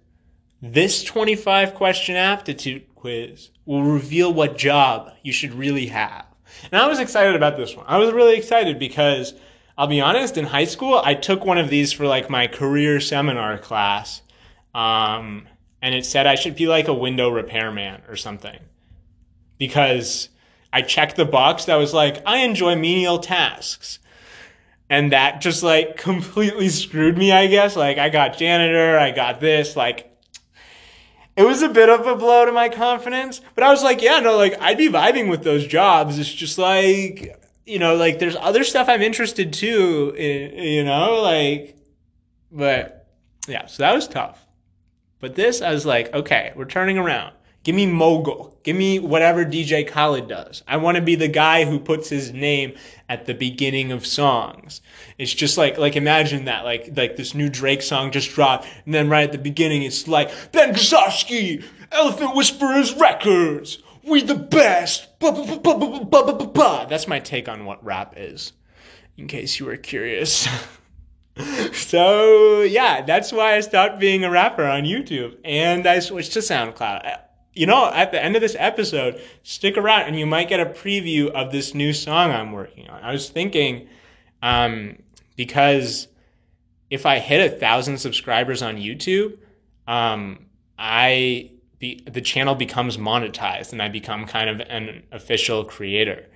this 0.60 1.02
25 1.02 1.74
question 1.74 2.16
aptitude 2.16 2.86
quiz 2.94 3.50
will 3.66 3.82
reveal 3.82 4.32
what 4.32 4.56
job 4.56 5.12
you 5.22 5.32
should 5.32 5.52
really 5.52 5.86
have. 5.86 6.26
And 6.70 6.80
I 6.80 6.86
was 6.86 7.00
excited 7.00 7.34
about 7.34 7.56
this 7.56 7.76
one. 7.76 7.86
I 7.88 7.98
was 7.98 8.12
really 8.12 8.36
excited 8.36 8.78
because 8.78 9.34
I'll 9.76 9.86
be 9.86 10.00
honest, 10.00 10.36
in 10.36 10.44
high 10.44 10.64
school, 10.64 11.00
I 11.02 11.14
took 11.14 11.44
one 11.44 11.58
of 11.58 11.70
these 11.70 11.92
for 11.92 12.06
like 12.06 12.30
my 12.30 12.46
career 12.46 13.00
seminar 13.00 13.58
class. 13.58 14.22
Um, 14.74 15.48
and 15.80 15.94
it 15.94 16.06
said 16.06 16.26
I 16.26 16.36
should 16.36 16.54
be 16.54 16.66
like 16.66 16.88
a 16.88 16.94
window 16.94 17.30
repairman 17.30 18.02
or 18.08 18.16
something. 18.16 18.58
Because 19.62 20.28
I 20.72 20.82
checked 20.82 21.14
the 21.14 21.24
box 21.24 21.66
that 21.66 21.76
was 21.76 21.94
like, 21.94 22.20
I 22.26 22.38
enjoy 22.38 22.74
menial 22.74 23.20
tasks. 23.20 24.00
And 24.90 25.12
that 25.12 25.40
just 25.40 25.62
like 25.62 25.96
completely 26.08 26.68
screwed 26.68 27.16
me 27.16 27.30
i 27.30 27.46
guess. 27.46 27.76
Like 27.76 27.96
i 27.96 28.08
got 28.08 28.36
janitor 28.36 28.98
i 28.98 29.12
got 29.12 29.38
this 29.38 29.76
like 29.76 30.08
it 31.36 31.44
was 31.44 31.62
a 31.62 31.68
bit 31.68 31.88
of 31.88 32.08
a 32.08 32.16
blow 32.16 32.44
to 32.44 32.50
my 32.50 32.68
confidence. 32.70 33.40
But 33.54 33.62
i 33.62 33.70
was 33.70 33.84
like 33.84 34.02
yeah 34.02 34.18
no 34.18 34.36
like 34.36 34.60
i'd 34.60 34.76
be 34.78 34.88
vibing 34.88 35.30
with 35.30 35.44
those 35.44 35.64
jobs. 35.64 36.18
It's 36.18 36.32
just 36.32 36.58
like 36.58 37.40
you 37.64 37.78
know 37.78 37.94
like 37.94 38.18
there's 38.18 38.34
other 38.34 38.64
stuff 38.64 38.88
i'm 38.88 39.02
interested 39.02 39.52
too 39.52 40.12
eh, 40.18 40.60
you 40.60 40.82
know 40.82 41.22
like 41.22 41.76
but 42.50 43.06
yeah 43.46 43.66
so 43.66 43.84
that 43.84 43.94
was 43.94 44.08
tough. 44.08 44.44
But 45.20 45.36
this 45.36 45.62
i 45.62 45.72
was 45.72 45.86
like 45.86 46.12
okay 46.12 46.52
we're 46.56 46.64
turning 46.64 46.98
around 46.98 47.34
Give 47.64 47.76
me 47.76 47.86
mogul. 47.86 48.56
Give 48.64 48.74
me 48.74 48.98
whatever 48.98 49.44
DJ 49.44 49.86
Khaled 49.86 50.28
does. 50.28 50.64
I 50.66 50.78
want 50.78 50.96
to 50.96 51.02
be 51.02 51.14
the 51.14 51.28
guy 51.28 51.64
who 51.64 51.78
puts 51.78 52.08
his 52.08 52.32
name 52.32 52.74
at 53.08 53.26
the 53.26 53.34
beginning 53.34 53.92
of 53.92 54.04
songs. 54.04 54.80
It's 55.16 55.32
just 55.32 55.56
like 55.56 55.78
like 55.78 55.94
imagine 55.94 56.46
that 56.46 56.64
like 56.64 56.90
like 56.96 57.16
this 57.16 57.34
new 57.34 57.48
Drake 57.48 57.82
song 57.82 58.10
just 58.10 58.32
dropped 58.32 58.66
and 58.84 58.92
then 58.92 59.08
right 59.08 59.24
at 59.24 59.32
the 59.32 59.38
beginning 59.38 59.82
it's 59.82 60.08
like 60.08 60.30
Ben 60.50 60.74
Gazowski, 60.74 61.64
Elephant 61.92 62.34
Whisperers 62.34 62.94
Records. 62.94 63.78
We 64.04 64.22
the 64.22 64.34
best. 64.34 65.08
That's 65.20 67.06
my 67.06 67.20
take 67.20 67.48
on 67.48 67.64
what 67.64 67.84
rap 67.84 68.14
is. 68.16 68.52
In 69.16 69.28
case 69.28 69.60
you 69.60 69.66
were 69.66 69.76
curious. 69.76 70.48
so 71.72 72.62
yeah, 72.62 73.02
that's 73.02 73.30
why 73.30 73.54
I 73.54 73.60
stopped 73.60 74.00
being 74.00 74.24
a 74.24 74.30
rapper 74.30 74.64
on 74.64 74.82
YouTube 74.82 75.36
and 75.44 75.86
I 75.86 76.00
switched 76.00 76.32
to 76.32 76.40
SoundCloud 76.40 77.02
you 77.54 77.66
know, 77.66 77.90
at 77.92 78.12
the 78.12 78.22
end 78.22 78.34
of 78.34 78.42
this 78.42 78.56
episode, 78.58 79.20
stick 79.42 79.76
around 79.76 80.02
and 80.02 80.18
you 80.18 80.26
might 80.26 80.48
get 80.48 80.60
a 80.60 80.66
preview 80.66 81.30
of 81.30 81.52
this 81.52 81.74
new 81.74 81.92
song 81.92 82.30
I'm 82.30 82.52
working 82.52 82.88
on. 82.88 83.02
I 83.02 83.12
was 83.12 83.28
thinking, 83.28 83.88
um, 84.40 84.96
because 85.36 86.08
if 86.90 87.06
I 87.06 87.18
hit 87.18 87.52
a 87.52 87.56
thousand 87.56 87.98
subscribers 87.98 88.62
on 88.62 88.76
YouTube, 88.76 89.38
um, 89.86 90.46
I 90.78 91.50
be, 91.78 92.02
the 92.10 92.20
channel 92.20 92.54
becomes 92.54 92.96
monetized 92.96 93.72
and 93.72 93.82
I 93.82 93.88
become 93.88 94.26
kind 94.26 94.48
of 94.48 94.60
an 94.68 95.02
official 95.12 95.64
creator, 95.64 96.26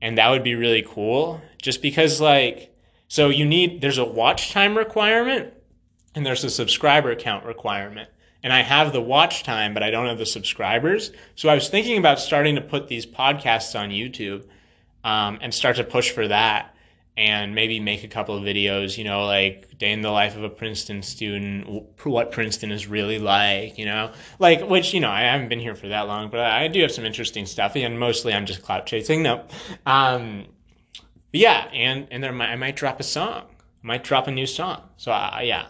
and 0.00 0.18
that 0.18 0.30
would 0.30 0.44
be 0.44 0.54
really 0.54 0.84
cool. 0.86 1.40
Just 1.60 1.82
because, 1.82 2.20
like, 2.20 2.74
so 3.08 3.28
you 3.28 3.44
need 3.44 3.80
there's 3.80 3.98
a 3.98 4.04
watch 4.04 4.52
time 4.52 4.76
requirement 4.76 5.52
and 6.14 6.24
there's 6.24 6.44
a 6.44 6.50
subscriber 6.50 7.14
count 7.14 7.44
requirement 7.44 8.08
and 8.46 8.52
I 8.52 8.62
have 8.62 8.92
the 8.92 9.00
watch 9.00 9.42
time, 9.42 9.74
but 9.74 9.82
I 9.82 9.90
don't 9.90 10.06
have 10.06 10.18
the 10.18 10.24
subscribers. 10.24 11.10
So 11.34 11.48
I 11.48 11.56
was 11.56 11.68
thinking 11.68 11.98
about 11.98 12.20
starting 12.20 12.54
to 12.54 12.60
put 12.60 12.86
these 12.86 13.04
podcasts 13.04 13.76
on 13.76 13.90
YouTube 13.90 14.44
um, 15.02 15.40
and 15.42 15.52
start 15.52 15.74
to 15.76 15.84
push 15.84 16.12
for 16.12 16.28
that 16.28 16.72
and 17.16 17.56
maybe 17.56 17.80
make 17.80 18.04
a 18.04 18.08
couple 18.08 18.36
of 18.36 18.44
videos, 18.44 18.96
you 18.96 19.02
know, 19.02 19.26
like 19.26 19.76
day 19.78 19.90
in 19.90 20.00
the 20.00 20.12
life 20.12 20.36
of 20.36 20.44
a 20.44 20.48
Princeton 20.48 21.02
student, 21.02 21.88
what 22.04 22.30
Princeton 22.30 22.70
is 22.70 22.86
really 22.86 23.18
like, 23.18 23.78
you 23.78 23.84
know, 23.84 24.12
like, 24.38 24.64
which, 24.70 24.94
you 24.94 25.00
know, 25.00 25.10
I 25.10 25.22
haven't 25.22 25.48
been 25.48 25.58
here 25.58 25.74
for 25.74 25.88
that 25.88 26.02
long, 26.02 26.30
but 26.30 26.38
I 26.38 26.68
do 26.68 26.80
have 26.82 26.92
some 26.92 27.04
interesting 27.04 27.46
stuff 27.46 27.74
and 27.74 27.98
mostly 27.98 28.32
I'm 28.32 28.46
just 28.46 28.62
clout 28.62 28.86
chasing. 28.86 29.24
No. 29.24 29.44
Um, 29.86 30.46
yeah. 31.32 31.68
And, 31.72 32.06
and 32.12 32.22
there 32.22 32.32
might, 32.32 32.50
I 32.50 32.54
might 32.54 32.76
drop 32.76 33.00
a 33.00 33.02
song, 33.02 33.42
I 33.82 33.86
might 33.88 34.04
drop 34.04 34.28
a 34.28 34.30
new 34.30 34.46
song. 34.46 34.82
So 34.98 35.10
I, 35.10 35.42
yeah, 35.42 35.66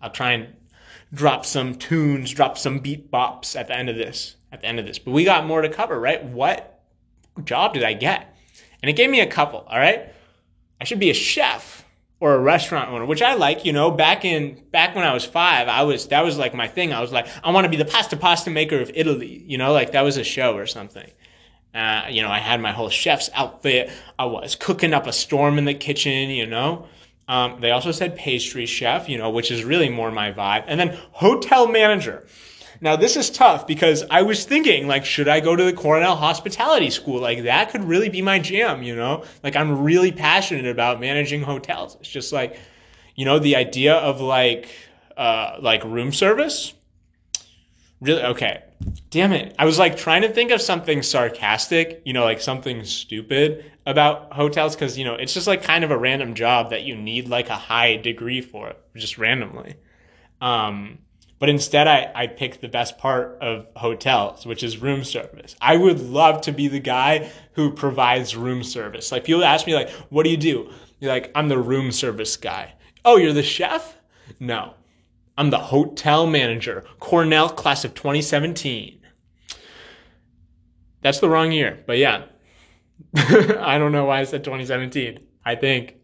I'll 0.00 0.08
try 0.08 0.32
and 0.32 0.54
drop 1.14 1.46
some 1.46 1.74
tunes, 1.76 2.32
drop 2.32 2.58
some 2.58 2.80
beat 2.80 3.10
bops 3.10 3.56
at 3.58 3.68
the 3.68 3.76
end 3.76 3.88
of 3.88 3.96
this, 3.96 4.36
at 4.52 4.60
the 4.60 4.66
end 4.66 4.78
of 4.78 4.86
this, 4.86 4.98
but 4.98 5.12
we 5.12 5.24
got 5.24 5.46
more 5.46 5.62
to 5.62 5.68
cover, 5.68 5.98
right? 5.98 6.22
What 6.24 6.82
job 7.44 7.74
did 7.74 7.84
I 7.84 7.94
get? 7.94 8.36
And 8.82 8.90
it 8.90 8.94
gave 8.94 9.08
me 9.08 9.20
a 9.20 9.26
couple. 9.26 9.60
All 9.60 9.78
right. 9.78 10.12
I 10.80 10.84
should 10.84 11.00
be 11.00 11.10
a 11.10 11.14
chef 11.14 11.84
or 12.20 12.34
a 12.34 12.38
restaurant 12.38 12.90
owner, 12.90 13.06
which 13.06 13.22
I 13.22 13.34
like. 13.34 13.64
You 13.64 13.72
know, 13.72 13.90
back 13.90 14.24
in 14.24 14.62
back 14.70 14.94
when 14.94 15.04
I 15.04 15.14
was 15.14 15.24
five, 15.24 15.68
I 15.68 15.82
was 15.82 16.08
that 16.08 16.22
was 16.22 16.36
like 16.36 16.54
my 16.54 16.68
thing. 16.68 16.92
I 16.92 17.00
was 17.00 17.12
like, 17.12 17.26
I 17.42 17.50
want 17.50 17.64
to 17.64 17.70
be 17.70 17.76
the 17.76 17.84
pasta 17.84 18.16
pasta 18.16 18.50
maker 18.50 18.80
of 18.80 18.90
Italy. 18.94 19.42
You 19.46 19.58
know, 19.58 19.72
like 19.72 19.92
that 19.92 20.02
was 20.02 20.16
a 20.16 20.24
show 20.24 20.56
or 20.56 20.66
something. 20.66 21.10
Uh, 21.74 22.04
you 22.08 22.22
know, 22.22 22.30
I 22.30 22.38
had 22.38 22.60
my 22.60 22.72
whole 22.72 22.88
chef's 22.88 23.30
outfit. 23.34 23.90
I 24.18 24.26
was 24.26 24.54
cooking 24.54 24.92
up 24.92 25.06
a 25.06 25.12
storm 25.12 25.58
in 25.58 25.64
the 25.64 25.74
kitchen. 25.74 26.30
You 26.30 26.46
know. 26.46 26.86
Um, 27.26 27.60
they 27.60 27.70
also 27.70 27.90
said 27.90 28.16
pastry 28.16 28.66
chef, 28.66 29.08
you 29.08 29.18
know, 29.18 29.30
which 29.30 29.50
is 29.50 29.64
really 29.64 29.88
more 29.88 30.10
my 30.10 30.32
vibe. 30.32 30.64
And 30.66 30.78
then 30.78 30.98
hotel 31.12 31.66
manager. 31.66 32.26
Now 32.80 32.96
this 32.96 33.16
is 33.16 33.30
tough 33.30 33.66
because 33.66 34.04
I 34.10 34.22
was 34.22 34.44
thinking 34.44 34.86
like, 34.86 35.04
should 35.04 35.28
I 35.28 35.40
go 35.40 35.56
to 35.56 35.64
the 35.64 35.72
Cornell 35.72 36.16
Hospitality 36.16 36.90
School? 36.90 37.20
Like 37.20 37.44
that 37.44 37.70
could 37.70 37.84
really 37.84 38.10
be 38.10 38.20
my 38.20 38.38
jam, 38.38 38.82
you 38.82 38.94
know? 38.94 39.24
Like 39.42 39.56
I'm 39.56 39.82
really 39.82 40.12
passionate 40.12 40.66
about 40.66 41.00
managing 41.00 41.42
hotels. 41.42 41.96
It's 42.00 42.10
just 42.10 42.32
like, 42.32 42.58
you 43.14 43.24
know, 43.24 43.38
the 43.38 43.56
idea 43.56 43.94
of 43.94 44.20
like, 44.20 44.68
uh, 45.16 45.56
like 45.60 45.82
room 45.84 46.12
service. 46.12 46.74
Really? 48.00 48.22
Okay. 48.22 48.62
Damn 49.08 49.32
it. 49.32 49.54
I 49.58 49.64
was 49.64 49.78
like 49.78 49.96
trying 49.96 50.22
to 50.22 50.28
think 50.28 50.50
of 50.50 50.60
something 50.60 51.02
sarcastic, 51.02 52.02
you 52.04 52.12
know, 52.12 52.24
like 52.24 52.40
something 52.40 52.84
stupid 52.84 53.70
about 53.86 54.32
hotels 54.32 54.74
because, 54.74 54.96
you 54.96 55.04
know, 55.04 55.14
it's 55.14 55.34
just 55.34 55.46
like 55.46 55.62
kind 55.62 55.84
of 55.84 55.90
a 55.90 55.98
random 55.98 56.34
job 56.34 56.70
that 56.70 56.82
you 56.82 56.96
need 56.96 57.28
like 57.28 57.48
a 57.48 57.56
high 57.56 57.96
degree 57.96 58.40
for, 58.40 58.74
just 58.96 59.18
randomly. 59.18 59.74
Um, 60.40 60.98
but 61.38 61.48
instead, 61.48 61.86
I, 61.86 62.10
I 62.14 62.26
picked 62.26 62.60
the 62.60 62.68
best 62.68 62.96
part 62.96 63.38
of 63.42 63.66
hotels, 63.76 64.46
which 64.46 64.62
is 64.62 64.78
room 64.78 65.04
service. 65.04 65.54
I 65.60 65.76
would 65.76 66.00
love 66.00 66.40
to 66.42 66.52
be 66.52 66.68
the 66.68 66.80
guy 66.80 67.30
who 67.52 67.70
provides 67.70 68.36
room 68.36 68.62
service. 68.62 69.12
Like 69.12 69.24
people 69.24 69.44
ask 69.44 69.66
me, 69.66 69.74
like, 69.74 69.90
what 70.08 70.22
do 70.22 70.30
you 70.30 70.36
do? 70.36 70.70
You're 71.00 71.12
like, 71.12 71.30
I'm 71.34 71.48
the 71.48 71.58
room 71.58 71.92
service 71.92 72.36
guy. 72.36 72.72
Oh, 73.04 73.16
you're 73.16 73.32
the 73.32 73.42
chef? 73.42 73.98
No. 74.40 74.74
I'm 75.36 75.50
the 75.50 75.58
hotel 75.58 76.26
manager. 76.26 76.84
Cornell 77.00 77.48
class 77.48 77.84
of 77.84 77.94
2017. 77.94 79.00
That's 81.02 81.18
the 81.18 81.28
wrong 81.28 81.52
year, 81.52 81.82
but 81.86 81.98
yeah. 81.98 82.24
I 83.16 83.78
don't 83.78 83.92
know 83.92 84.04
why 84.04 84.20
I 84.20 84.24
said 84.24 84.44
2017. 84.44 85.20
I 85.44 85.54
think 85.56 85.96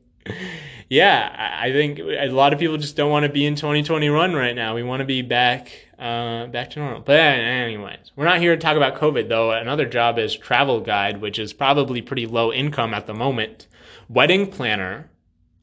yeah, 0.91 1.57
I 1.63 1.71
think 1.71 2.01
a 2.01 2.27
lot 2.31 2.53
of 2.53 2.59
people 2.59 2.77
just 2.77 2.97
don't 2.97 3.13
want 3.13 3.23
to 3.23 3.29
be 3.29 3.47
in 3.47 3.55
2021 3.55 4.35
right 4.35 4.57
now. 4.57 4.75
We 4.75 4.83
want 4.83 4.99
to 4.99 5.07
be 5.07 5.23
back, 5.23 5.71
uh, 6.01 6.49
back 6.49 6.71
to 6.71 6.81
normal. 6.81 7.03
But 7.03 7.21
anyways, 7.21 8.11
we're 8.17 8.25
not 8.25 8.41
here 8.41 8.57
to 8.57 8.61
talk 8.61 8.77
about 8.77 8.97
COVID 8.97 9.29
though. 9.29 9.53
Another 9.53 9.87
job 9.87 10.19
is 10.19 10.37
travel 10.37 10.81
guide, 10.81 11.21
which 11.21 11.39
is 11.39 11.53
probably 11.53 12.03
pretty 12.03 12.27
low 12.27 12.53
income 12.53 12.93
at 12.93 13.07
the 13.07 13.15
moment. 13.15 13.69
Wedding 14.09 14.51
planner. 14.51 15.09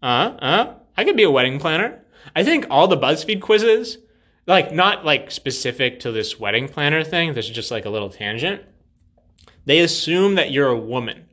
Uh, 0.02 0.38
uh, 0.40 0.74
I 0.96 1.04
could 1.04 1.18
be 1.18 1.24
a 1.24 1.32
wedding 1.32 1.60
planner. 1.60 2.06
I 2.34 2.46
think 2.46 2.66
all 2.70 2.88
the 2.88 2.98
BuzzFeed 2.98 3.42
quizzes, 3.42 3.98
like 4.46 4.72
not 4.72 5.04
like 5.04 5.30
specific 5.30 6.00
to 6.02 6.12
this 6.14 6.40
wedding 6.40 6.70
planner 6.70 7.04
thing. 7.04 7.34
This 7.34 7.48
is 7.48 7.52
just 7.52 7.72
like 7.72 7.84
a 7.84 7.90
little 7.90 8.10
tangent. 8.10 8.62
They 9.68 9.80
assume 9.80 10.36
that 10.36 10.50
you're 10.50 10.70
a 10.70 10.80
woman, 10.80 11.26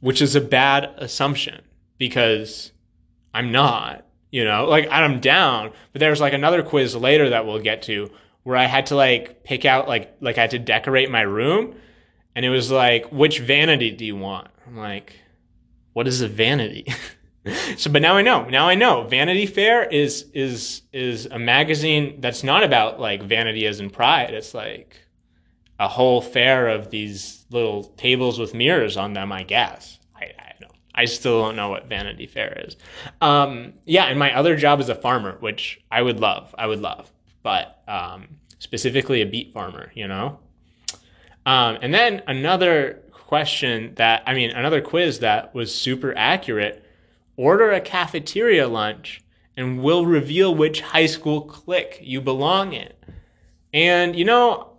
which 0.00 0.22
is 0.22 0.34
a 0.34 0.40
bad 0.40 0.94
assumption 0.96 1.60
because 1.98 2.72
I'm 3.34 3.52
not, 3.52 4.06
you 4.30 4.44
know, 4.44 4.64
like 4.64 4.88
I'm 4.90 5.20
down. 5.20 5.72
But 5.92 6.00
there's 6.00 6.22
like 6.22 6.32
another 6.32 6.62
quiz 6.62 6.96
later 6.96 7.28
that 7.28 7.44
we'll 7.44 7.58
get 7.58 7.82
to 7.82 8.10
where 8.44 8.56
I 8.56 8.64
had 8.64 8.86
to 8.86 8.96
like 8.96 9.44
pick 9.44 9.66
out 9.66 9.88
like 9.88 10.16
like 10.22 10.38
I 10.38 10.40
had 10.40 10.52
to 10.52 10.58
decorate 10.58 11.10
my 11.10 11.20
room 11.20 11.74
and 12.34 12.46
it 12.46 12.48
was 12.48 12.70
like 12.70 13.12
which 13.12 13.40
vanity 13.40 13.90
do 13.90 14.06
you 14.06 14.16
want? 14.16 14.48
I'm 14.66 14.78
like 14.78 15.16
what 15.92 16.08
is 16.08 16.22
a 16.22 16.28
vanity? 16.28 16.86
so 17.76 17.90
but 17.90 18.00
now 18.00 18.16
I 18.16 18.22
know. 18.22 18.48
Now 18.48 18.66
I 18.66 18.74
know. 18.74 19.02
Vanity 19.06 19.44
Fair 19.44 19.84
is 19.84 20.30
is 20.32 20.80
is 20.94 21.26
a 21.26 21.38
magazine 21.38 22.22
that's 22.22 22.42
not 22.42 22.64
about 22.64 22.98
like 22.98 23.22
vanity 23.22 23.66
as 23.66 23.80
in 23.80 23.90
pride. 23.90 24.32
It's 24.32 24.54
like 24.54 24.96
a 25.80 25.88
whole 25.88 26.20
fair 26.20 26.68
of 26.68 26.90
these 26.90 27.44
little 27.50 27.82
tables 27.96 28.38
with 28.38 28.54
mirrors 28.54 28.96
on 28.96 29.14
them, 29.14 29.32
I 29.32 29.42
guess. 29.42 29.98
I 30.94 31.06
still 31.06 31.40
don't 31.40 31.56
know 31.56 31.70
what 31.70 31.88
Vanity 31.88 32.26
Fair 32.26 32.62
is. 32.66 32.76
Um, 33.22 33.72
yeah, 33.86 34.04
and 34.04 34.18
my 34.18 34.36
other 34.36 34.54
job 34.54 34.80
is 34.80 34.90
a 34.90 34.94
farmer, 34.94 35.38
which 35.40 35.80
I 35.90 36.02
would 36.02 36.20
love. 36.20 36.54
I 36.58 36.66
would 36.66 36.80
love, 36.80 37.10
but 37.42 37.82
um, 37.88 38.28
specifically 38.58 39.22
a 39.22 39.26
beet 39.26 39.54
farmer, 39.54 39.90
you 39.94 40.06
know. 40.06 40.38
Um, 41.46 41.78
and 41.80 41.94
then 41.94 42.22
another 42.26 43.02
question 43.12 43.94
that 43.94 44.22
I 44.26 44.34
mean, 44.34 44.50
another 44.50 44.82
quiz 44.82 45.20
that 45.20 45.54
was 45.54 45.74
super 45.74 46.14
accurate. 46.16 46.84
Order 47.36 47.72
a 47.72 47.80
cafeteria 47.80 48.68
lunch, 48.68 49.22
and 49.56 49.82
we'll 49.82 50.04
reveal 50.04 50.54
which 50.54 50.82
high 50.82 51.06
school 51.06 51.40
clique 51.40 52.00
you 52.02 52.20
belong 52.20 52.74
in. 52.74 52.92
And 53.72 54.14
you 54.14 54.26
know, 54.26 54.69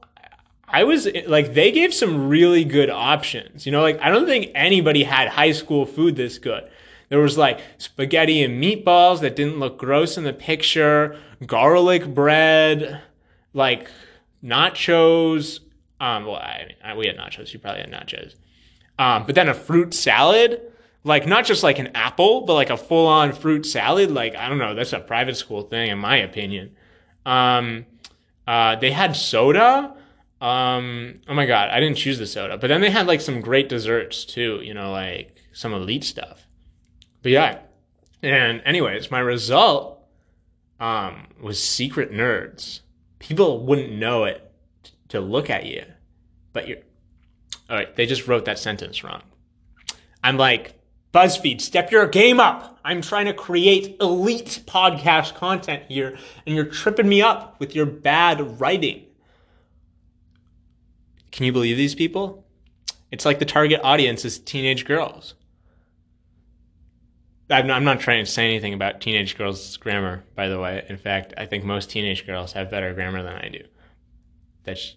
I 0.71 0.85
was 0.85 1.07
like, 1.27 1.53
they 1.53 1.71
gave 1.71 1.93
some 1.93 2.29
really 2.29 2.63
good 2.63 2.89
options. 2.89 3.65
You 3.65 3.71
know, 3.73 3.81
like 3.81 3.99
I 4.01 4.09
don't 4.09 4.25
think 4.25 4.51
anybody 4.55 5.03
had 5.03 5.27
high 5.27 5.51
school 5.51 5.85
food 5.85 6.15
this 6.15 6.37
good. 6.37 6.69
There 7.09 7.19
was 7.19 7.37
like 7.37 7.59
spaghetti 7.77 8.41
and 8.41 8.63
meatballs 8.63 9.19
that 9.19 9.35
didn't 9.35 9.59
look 9.59 9.77
gross 9.77 10.17
in 10.17 10.23
the 10.23 10.31
picture, 10.31 11.17
garlic 11.45 12.13
bread, 12.13 13.01
like 13.53 13.89
nachos. 14.41 15.59
Um, 15.99 16.25
well, 16.25 16.37
I 16.37 16.73
mean, 16.83 16.97
we 16.97 17.07
had 17.07 17.17
nachos. 17.17 17.53
You 17.53 17.59
probably 17.59 17.81
had 17.81 17.91
nachos. 17.91 18.35
Um, 18.97 19.25
but 19.25 19.35
then 19.35 19.49
a 19.49 19.53
fruit 19.53 19.93
salad, 19.93 20.61
like 21.03 21.27
not 21.27 21.45
just 21.45 21.63
like 21.63 21.79
an 21.79 21.89
apple, 21.95 22.41
but 22.41 22.53
like 22.53 22.69
a 22.69 22.77
full 22.77 23.07
on 23.07 23.33
fruit 23.33 23.65
salad. 23.65 24.09
Like 24.09 24.35
I 24.37 24.47
don't 24.47 24.57
know, 24.57 24.73
that's 24.73 24.93
a 24.93 24.99
private 24.99 25.35
school 25.35 25.63
thing 25.63 25.89
in 25.89 25.97
my 25.97 26.17
opinion. 26.17 26.75
Um, 27.25 27.85
uh, 28.47 28.77
they 28.77 28.91
had 28.91 29.17
soda 29.17 29.95
um, 30.41 31.19
oh 31.27 31.35
my 31.35 31.45
god, 31.45 31.69
I 31.69 31.79
didn't 31.79 31.97
choose 31.97 32.17
the 32.17 32.25
soda, 32.25 32.57
but 32.57 32.67
then 32.67 32.81
they 32.81 32.89
had 32.89 33.05
like 33.05 33.21
some 33.21 33.41
great 33.41 33.69
desserts 33.69 34.25
too. 34.25 34.59
You 34.63 34.73
know, 34.73 34.91
like 34.91 35.35
some 35.53 35.73
elite 35.73 36.03
stuff. 36.03 36.47
But 37.21 37.31
yeah, 37.31 37.59
and 38.23 38.61
anyways, 38.65 39.11
my 39.11 39.19
result 39.19 40.03
um, 40.79 41.27
was 41.39 41.63
secret 41.63 42.11
nerds. 42.11 42.79
People 43.19 43.63
wouldn't 43.65 43.93
know 43.93 44.23
it 44.23 44.51
to 45.09 45.21
look 45.21 45.51
at 45.51 45.65
you, 45.65 45.83
but 46.53 46.67
you're. 46.67 46.79
All 47.69 47.77
right, 47.77 47.95
they 47.95 48.05
just 48.05 48.27
wrote 48.27 48.45
that 48.45 48.59
sentence 48.59 49.03
wrong. 49.03 49.21
I'm 50.23 50.37
like, 50.37 50.73
BuzzFeed, 51.13 51.61
step 51.61 51.91
your 51.91 52.07
game 52.07 52.39
up. 52.39 52.79
I'm 52.83 53.01
trying 53.01 53.27
to 53.27 53.33
create 53.33 53.97
elite 54.01 54.63
podcast 54.65 55.35
content 55.35 55.83
here, 55.87 56.17
and 56.45 56.55
you're 56.55 56.65
tripping 56.65 57.07
me 57.07 57.21
up 57.21 57.59
with 57.59 57.75
your 57.75 57.85
bad 57.85 58.59
writing. 58.59 59.05
Can 61.31 61.45
you 61.45 61.51
believe 61.51 61.77
these 61.77 61.95
people? 61.95 62.45
It's 63.11 63.25
like 63.25 63.39
the 63.39 63.45
target 63.45 63.81
audience 63.83 64.25
is 64.25 64.39
teenage 64.39 64.85
girls. 64.85 65.35
I'm 67.49 67.67
not, 67.67 67.75
I'm 67.75 67.83
not 67.83 67.99
trying 67.99 68.23
to 68.23 68.31
say 68.31 68.45
anything 68.45 68.73
about 68.73 69.01
teenage 69.01 69.37
girls' 69.37 69.75
grammar, 69.77 70.23
by 70.35 70.47
the 70.47 70.59
way. 70.59 70.85
In 70.87 70.97
fact, 70.97 71.33
I 71.37 71.45
think 71.45 71.65
most 71.65 71.89
teenage 71.89 72.25
girls 72.25 72.53
have 72.53 72.71
better 72.71 72.93
grammar 72.93 73.21
than 73.23 73.35
I 73.35 73.49
do. 73.49 73.63
That's 74.63 74.95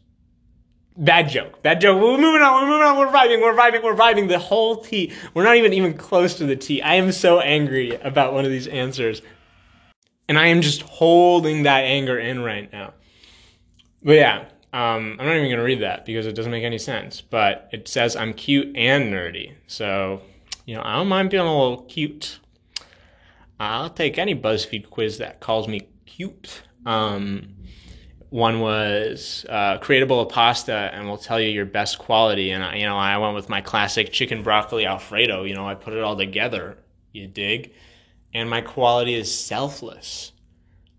bad 0.96 1.28
joke. 1.28 1.62
Bad 1.62 1.80
joke. 1.80 2.00
We're 2.00 2.16
moving 2.16 2.42
on. 2.42 2.62
We're 2.62 2.70
moving 2.70 2.86
on. 2.86 2.98
We're 2.98 3.06
vibing. 3.12 3.42
We're 3.42 3.56
vibing. 3.56 3.82
We're 3.82 3.96
vibing. 3.96 4.28
The 4.28 4.38
whole 4.38 4.76
T. 4.76 5.12
We're 5.34 5.42
not 5.42 5.56
even 5.56 5.72
even 5.72 5.94
close 5.94 6.36
to 6.38 6.46
the 6.46 6.54
T. 6.56 6.80
I 6.80 6.94
am 6.94 7.10
so 7.10 7.40
angry 7.40 7.96
about 7.96 8.32
one 8.32 8.44
of 8.44 8.52
these 8.52 8.68
answers, 8.68 9.22
and 10.28 10.38
I 10.38 10.48
am 10.48 10.60
just 10.60 10.82
holding 10.82 11.64
that 11.64 11.84
anger 11.84 12.18
in 12.18 12.42
right 12.42 12.72
now. 12.72 12.94
But 14.02 14.12
yeah, 14.12 14.44
um, 14.74 15.16
I'm 15.20 15.26
not 15.26 15.36
even 15.36 15.44
going 15.44 15.58
to 15.58 15.62
read 15.62 15.82
that 15.82 16.04
because 16.04 16.26
it 16.26 16.34
doesn't 16.34 16.50
make 16.50 16.64
any 16.64 16.78
sense. 16.78 17.20
But 17.20 17.68
it 17.72 17.86
says 17.86 18.16
I'm 18.16 18.34
cute 18.34 18.76
and 18.76 19.12
nerdy. 19.12 19.52
So, 19.68 20.20
you 20.66 20.74
know, 20.74 20.82
I 20.84 20.96
don't 20.96 21.06
mind 21.06 21.30
being 21.30 21.46
a 21.46 21.46
little 21.46 21.82
cute. 21.82 22.40
I'll 23.60 23.88
take 23.88 24.18
any 24.18 24.34
BuzzFeed 24.34 24.90
quiz 24.90 25.18
that 25.18 25.38
calls 25.38 25.68
me 25.68 25.82
cute. 26.06 26.64
Um, 26.84 27.54
one 28.30 28.58
was 28.58 29.46
uh, 29.48 29.78
a 29.80 30.26
pasta 30.26 30.90
and 30.92 31.06
we'll 31.06 31.18
tell 31.18 31.40
you 31.40 31.50
your 31.50 31.66
best 31.66 32.00
quality. 32.00 32.50
And 32.50 32.64
I, 32.64 32.74
you 32.74 32.84
know, 32.84 32.96
I 32.96 33.16
went 33.18 33.36
with 33.36 33.48
my 33.48 33.60
classic 33.60 34.10
chicken 34.10 34.42
broccoli 34.42 34.86
alfredo. 34.86 35.44
You 35.44 35.54
know, 35.54 35.68
I 35.68 35.76
put 35.76 35.92
it 35.92 36.02
all 36.02 36.16
together. 36.16 36.78
You 37.12 37.28
dig? 37.28 37.74
And 38.34 38.50
my 38.50 38.60
quality 38.60 39.14
is 39.14 39.32
selfless, 39.32 40.32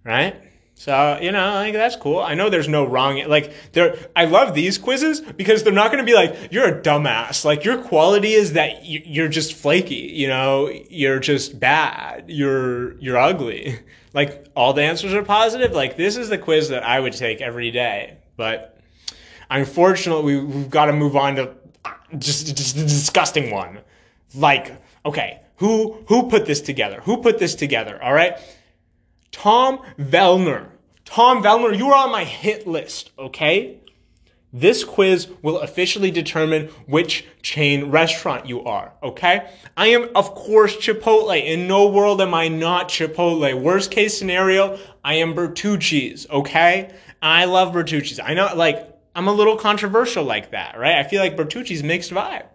right? 0.05 0.41
So, 0.77 1.17
you 1.22 1.32
know, 1.32 1.53
like 1.53 1.74
that's 1.74 1.96
cool. 1.96 2.20
I 2.20 2.34
know 2.34 2.50
there's 2.50 2.67
no 2.67 2.86
wrong 2.86 3.24
like 3.27 3.53
there 3.72 3.98
I 4.13 4.25
love 4.25 4.53
these 4.53 4.77
quizzes 4.77 5.22
because 5.22 5.63
they're 5.63 5.72
not 5.72 5.89
going 5.89 6.05
to 6.05 6.10
be 6.10 6.13
like 6.13 6.51
you're 6.51 6.67
a 6.67 6.82
dumbass. 6.82 7.46
Like 7.46 7.63
your 7.63 7.82
quality 7.82 8.34
is 8.34 8.53
that 8.53 8.86
you're 8.86 9.29
just 9.29 9.53
flaky, 9.53 10.12
you 10.13 10.27
know, 10.27 10.70
you're 10.89 11.20
just 11.20 11.60
bad. 11.60 12.25
You're 12.27 12.98
you're 13.00 13.17
ugly. 13.17 13.79
Like 14.15 14.48
all 14.55 14.72
the 14.72 14.82
answers 14.82 15.13
are 15.13 15.24
positive. 15.24 15.74
Like 15.74 15.98
this 15.98 16.15
is 16.15 16.29
the 16.29 16.38
quiz 16.38 16.70
that 16.70 16.84
I 16.84 17.01
would 17.01 17.12
take 17.12 17.41
every 17.41 17.70
day. 17.70 18.15
But 18.38 18.79
unfortunately, 19.50 20.39
we've 20.39 20.70
got 20.70 20.86
to 20.86 20.94
move 20.94 21.17
on 21.17 21.36
to 21.36 21.53
uh, 21.84 21.91
just 22.17 22.55
just 22.55 22.77
the 22.77 22.84
disgusting 22.84 23.51
one. 23.51 23.79
Like, 24.34 24.82
okay, 25.05 25.41
who 25.58 25.98
who 26.08 26.29
put 26.29 26.46
this 26.46 26.62
together? 26.62 27.01
Who 27.01 27.17
put 27.17 27.39
this 27.39 27.55
together? 27.55 28.01
All 28.01 28.13
right? 28.13 28.38
Tom 29.36 29.82
Vellner. 30.00 30.70
Tom 31.04 31.44
Vellner, 31.44 31.77
you 31.77 31.89
are 31.89 32.06
on 32.06 32.12
my 32.12 32.24
hit 32.24 32.65
list, 32.65 33.12
okay? 33.20 33.82
This 34.54 34.86
quiz 34.86 35.27
will 35.42 35.60
officially 35.60 36.10
determine 36.10 36.68
which 36.88 37.25
chain 37.42 37.92
restaurant 37.92 38.46
you 38.48 38.63
are, 38.63 38.94
okay? 39.04 39.51
I 39.75 39.88
am, 39.88 40.08
of 40.15 40.34
course, 40.34 40.77
Chipotle. 40.77 41.46
In 41.46 41.68
no 41.68 41.89
world 41.89 42.22
am 42.22 42.34
I 42.34 42.48
not 42.48 42.88
Chipotle. 42.88 43.62
Worst 43.62 43.92
case 43.92 44.18
scenario, 44.18 44.80
I 45.04 45.15
am 45.15 45.34
Bertucci's, 45.34 46.25
okay? 46.30 46.96
I 47.22 47.44
love 47.44 47.74
Bertucci's. 47.74 48.22
I 48.22 48.36
know, 48.36 48.50
like, 48.56 48.89
I'm 49.13 49.27
a 49.27 49.34
little 49.34 49.58
controversial 49.58 50.24
like 50.24 50.51
that, 50.51 50.80
right? 50.80 50.96
I 50.96 51.04
feel 51.04 51.22
like 51.22 51.36
Bertucci's 51.36 51.84
mixed 51.84 52.12
vibe. 52.12 52.46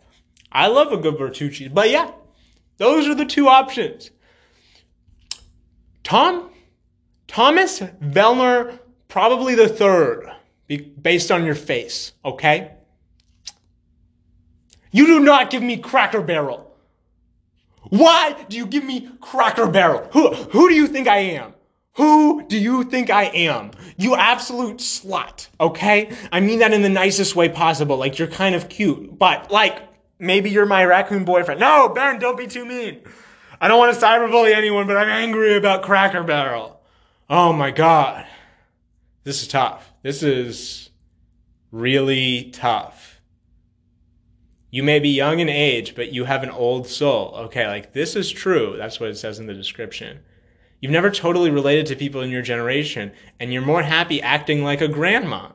I 0.51 0.69
love 0.69 0.93
a 0.93 0.97
good 0.97 1.19
Bertucci's, 1.19 1.69
but 1.69 1.91
yeah, 1.91 2.11
those 2.79 3.07
are 3.07 3.15
the 3.15 3.27
two 3.27 3.49
options. 3.49 4.11
Tom 6.03 6.51
Thomas 7.31 7.79
Vellner, 7.79 8.77
probably 9.07 9.55
the 9.55 9.69
third, 9.69 10.29
based 11.01 11.31
on 11.31 11.45
your 11.45 11.55
face, 11.55 12.13
okay? 12.25 12.73
You 14.91 15.07
do 15.07 15.21
not 15.21 15.49
give 15.49 15.63
me 15.63 15.77
Cracker 15.77 16.23
Barrel. 16.23 16.75
Why 17.91 18.35
do 18.49 18.57
you 18.57 18.67
give 18.67 18.83
me 18.83 19.09
Cracker 19.21 19.69
Barrel? 19.69 20.09
Who, 20.13 20.35
who 20.35 20.69
do 20.69 20.75
you 20.75 20.89
think 20.89 21.07
I 21.07 21.19
am? 21.19 21.55
Who 21.93 22.43
do 22.49 22.59
you 22.59 22.83
think 22.83 23.11
I 23.11 23.27
am? 23.27 23.71
You 23.97 24.17
absolute 24.17 24.79
slut, 24.79 25.47
okay? 25.61 26.13
I 26.33 26.41
mean 26.41 26.59
that 26.59 26.73
in 26.73 26.83
the 26.83 26.89
nicest 26.89 27.37
way 27.37 27.49
possible. 27.49 27.97
Like, 27.97 28.19
you're 28.19 28.27
kind 28.27 28.57
of 28.57 28.69
cute, 28.69 29.17
but 29.17 29.53
like, 29.53 29.89
maybe 30.19 30.51
you're 30.51 30.67
my 30.67 30.85
raccoon 30.85 31.25
boyfriend. 31.25 31.61
No, 31.61 31.91
Ben, 31.91 32.19
don't 32.19 32.37
be 32.37 32.49
too 32.49 32.65
mean. 32.65 33.03
I 33.61 33.69
don't 33.69 33.79
want 33.79 33.95
to 33.95 34.05
cyberbully 34.05 34.53
anyone, 34.53 34.89
but 34.89 34.97
I'm 34.97 35.09
angry 35.09 35.57
about 35.57 35.85
Cracker 35.85 36.25
Barrel. 36.25 36.80
Oh 37.33 37.53
my 37.53 37.71
God. 37.71 38.27
This 39.23 39.41
is 39.41 39.47
tough. 39.47 39.93
This 40.03 40.25
is 40.25 40.91
really 41.71 42.51
tough. 42.51 43.21
You 44.73 44.83
may 44.83 44.99
be 44.99 45.11
young 45.11 45.39
in 45.39 45.49
age, 45.49 45.95
but 45.95 46.13
you 46.13 46.25
have 46.25 46.43
an 46.43 46.51
old 46.51 46.89
soul. 46.89 47.33
Okay, 47.37 47.69
like 47.69 47.93
this 47.93 48.17
is 48.17 48.33
true. 48.33 48.75
That's 48.77 48.99
what 48.99 49.11
it 49.11 49.17
says 49.17 49.39
in 49.39 49.47
the 49.47 49.55
description. 49.55 50.19
You've 50.81 50.91
never 50.91 51.09
totally 51.09 51.51
related 51.51 51.87
to 51.87 51.97
people 51.97 52.21
in 52.23 52.31
your 52.31 52.43
generation, 52.43 53.13
and 53.39 53.53
you're 53.53 53.63
more 53.63 53.83
happy 53.83 54.21
acting 54.21 54.65
like 54.65 54.81
a 54.81 54.89
grandma. 54.89 55.51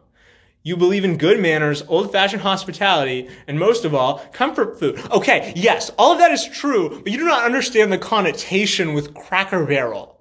You 0.64 0.78
believe 0.78 1.04
in 1.04 1.18
good 1.18 1.42
manners, 1.42 1.84
old 1.90 2.10
fashioned 2.10 2.44
hospitality, 2.44 3.28
and 3.48 3.60
most 3.60 3.84
of 3.84 3.94
all, 3.94 4.20
comfort 4.32 4.80
food. 4.80 4.98
Okay, 5.12 5.52
yes, 5.58 5.92
all 5.98 6.14
of 6.14 6.20
that 6.20 6.32
is 6.32 6.48
true, 6.48 7.02
but 7.04 7.12
you 7.12 7.18
do 7.18 7.26
not 7.26 7.44
understand 7.44 7.92
the 7.92 7.98
connotation 7.98 8.94
with 8.94 9.14
Cracker 9.14 9.66
Barrel. 9.66 10.15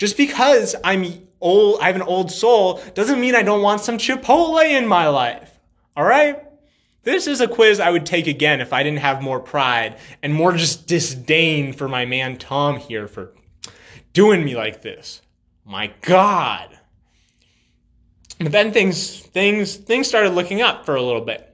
Just 0.00 0.16
because 0.16 0.74
I'm 0.82 1.28
old, 1.42 1.78
I 1.82 1.88
have 1.88 1.94
an 1.94 2.00
old 2.00 2.32
soul, 2.32 2.80
doesn't 2.94 3.20
mean 3.20 3.34
I 3.34 3.42
don't 3.42 3.60
want 3.60 3.82
some 3.82 3.98
Chipotle 3.98 4.64
in 4.64 4.86
my 4.86 5.08
life. 5.08 5.60
All 5.94 6.04
right? 6.04 6.42
This 7.02 7.26
is 7.26 7.42
a 7.42 7.46
quiz 7.46 7.80
I 7.80 7.90
would 7.90 8.06
take 8.06 8.26
again 8.26 8.62
if 8.62 8.72
I 8.72 8.82
didn't 8.82 9.00
have 9.00 9.20
more 9.20 9.40
pride 9.40 9.98
and 10.22 10.32
more 10.32 10.54
just 10.54 10.86
disdain 10.86 11.74
for 11.74 11.86
my 11.86 12.06
man 12.06 12.38
Tom 12.38 12.78
here 12.78 13.08
for 13.08 13.34
doing 14.14 14.42
me 14.42 14.56
like 14.56 14.80
this. 14.80 15.20
My 15.66 15.92
God. 16.00 16.78
But 18.38 18.52
then 18.52 18.72
things 18.72 19.20
things 19.20 19.76
things 19.76 20.08
started 20.08 20.30
looking 20.30 20.62
up 20.62 20.86
for 20.86 20.94
a 20.94 21.02
little 21.02 21.26
bit. 21.26 21.49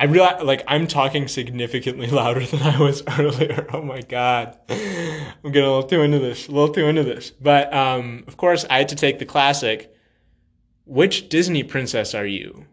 I 0.00 0.04
realize, 0.04 0.42
like, 0.42 0.64
I'm 0.66 0.86
talking 0.86 1.28
significantly 1.28 2.06
louder 2.10 2.40
than 2.40 2.62
I 2.62 2.80
was 2.80 3.02
earlier. 3.18 3.66
Oh 3.70 3.82
my 3.82 4.00
god, 4.00 4.58
I'm 4.70 5.52
getting 5.52 5.68
a 5.68 5.74
little 5.74 5.82
too 5.82 6.00
into 6.00 6.18
this, 6.18 6.48
a 6.48 6.52
little 6.52 6.72
too 6.72 6.86
into 6.86 7.04
this. 7.04 7.30
But 7.30 7.72
um, 7.74 8.24
of 8.26 8.38
course, 8.38 8.64
I 8.70 8.78
had 8.78 8.88
to 8.88 8.96
take 8.96 9.18
the 9.18 9.26
classic. 9.26 9.94
Which 10.86 11.28
Disney 11.28 11.62
princess 11.62 12.14
are 12.14 12.26
you? 12.26 12.64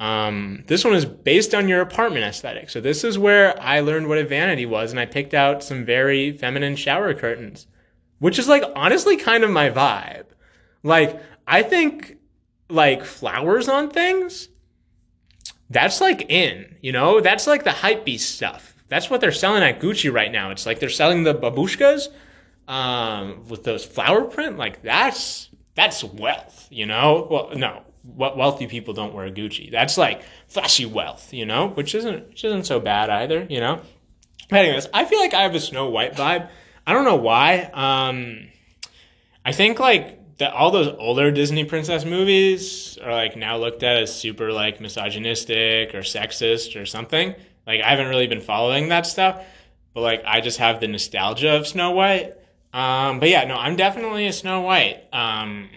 Um, 0.00 0.64
this 0.66 0.82
one 0.82 0.94
is 0.94 1.04
based 1.04 1.54
on 1.54 1.68
your 1.68 1.82
apartment 1.82 2.24
aesthetic. 2.24 2.70
So 2.70 2.80
this 2.80 3.04
is 3.04 3.18
where 3.18 3.60
I 3.60 3.80
learned 3.80 4.08
what 4.08 4.16
a 4.16 4.24
vanity 4.24 4.64
was, 4.64 4.90
and 4.90 4.98
I 4.98 5.04
picked 5.04 5.34
out 5.34 5.62
some 5.62 5.84
very 5.84 6.32
feminine 6.32 6.76
shower 6.76 7.12
curtains, 7.12 7.66
which 8.20 8.38
is 8.38 8.48
like 8.48 8.64
honestly 8.74 9.18
kind 9.18 9.44
of 9.44 9.50
my 9.50 9.68
vibe. 9.68 10.24
Like, 10.82 11.22
I 11.46 11.62
think 11.62 12.16
like 12.70 13.04
flowers 13.04 13.68
on 13.68 13.90
things 13.90 14.48
that's 15.70 16.00
like 16.00 16.30
in, 16.30 16.76
you 16.82 16.92
know, 16.92 17.20
that's 17.20 17.46
like 17.46 17.64
the 17.64 17.72
hype 17.72 18.04
beast 18.04 18.34
stuff. 18.34 18.74
That's 18.88 19.08
what 19.08 19.20
they're 19.20 19.32
selling 19.32 19.62
at 19.62 19.80
Gucci 19.80 20.12
right 20.12 20.30
now. 20.30 20.50
It's 20.50 20.66
like 20.66 20.80
they're 20.80 20.88
selling 20.88 21.22
the 21.22 21.34
babushkas 21.34 22.08
um, 22.66 23.46
with 23.48 23.62
those 23.62 23.84
flower 23.84 24.24
print. 24.24 24.58
Like 24.58 24.82
that's 24.82 25.48
that's 25.76 26.02
wealth, 26.02 26.66
you 26.70 26.86
know. 26.86 27.28
Well, 27.30 27.50
no, 27.56 27.84
what 28.02 28.36
wealthy 28.36 28.66
people 28.66 28.94
don't 28.94 29.14
wear 29.14 29.30
Gucci. 29.30 29.70
That's 29.70 29.96
like 29.96 30.22
flashy 30.48 30.86
wealth, 30.86 31.32
you 31.32 31.46
know, 31.46 31.68
which 31.68 31.94
isn't 31.94 32.28
which 32.28 32.44
isn't 32.44 32.66
so 32.66 32.80
bad 32.80 33.08
either, 33.08 33.46
you 33.48 33.60
know. 33.60 33.80
But 34.48 34.64
anyways, 34.64 34.88
I 34.92 35.04
feel 35.04 35.20
like 35.20 35.34
I 35.34 35.42
have 35.42 35.54
a 35.54 35.60
Snow 35.60 35.88
White 35.88 36.14
vibe. 36.14 36.48
I 36.84 36.92
don't 36.92 37.04
know 37.04 37.16
why. 37.16 37.70
Um, 37.72 38.48
I 39.44 39.52
think 39.52 39.78
like 39.78 40.19
that 40.40 40.52
all 40.52 40.70
those 40.70 40.88
older 40.98 41.30
Disney 41.30 41.64
princess 41.64 42.04
movies 42.04 42.98
are 42.98 43.12
like 43.12 43.36
now 43.36 43.56
looked 43.56 43.82
at 43.82 43.96
as 43.96 44.14
super 44.14 44.52
like 44.52 44.80
misogynistic 44.80 45.94
or 45.94 46.00
sexist 46.00 46.80
or 46.80 46.84
something. 46.84 47.34
Like 47.66 47.80
I 47.80 47.90
haven't 47.90 48.08
really 48.08 48.26
been 48.26 48.40
following 48.40 48.88
that 48.88 49.06
stuff, 49.06 49.44
but 49.94 50.00
like 50.00 50.22
I 50.26 50.40
just 50.40 50.58
have 50.58 50.80
the 50.80 50.88
nostalgia 50.88 51.56
of 51.56 51.66
Snow 51.66 51.92
White. 51.92 52.34
Um, 52.72 53.20
but 53.20 53.28
yeah, 53.28 53.44
no, 53.44 53.54
I'm 53.54 53.76
definitely 53.76 54.26
a 54.26 54.32
Snow 54.32 54.62
White. 54.62 55.02
Um, 55.12 55.70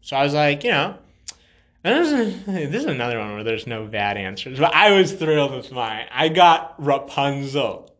so 0.00 0.16
I 0.16 0.24
was 0.24 0.34
like, 0.34 0.64
you 0.64 0.70
know, 0.70 0.96
this 1.82 2.12
is, 2.12 2.44
this 2.46 2.82
is 2.82 2.86
another 2.86 3.18
one 3.18 3.34
where 3.34 3.44
there's 3.44 3.66
no 3.66 3.86
bad 3.86 4.16
answers, 4.16 4.58
but 4.58 4.74
I 4.74 4.92
was 4.92 5.12
thrilled 5.12 5.52
with 5.54 5.72
mine. 5.72 6.06
I 6.10 6.28
got 6.28 6.74
Rapunzel. 6.78 7.91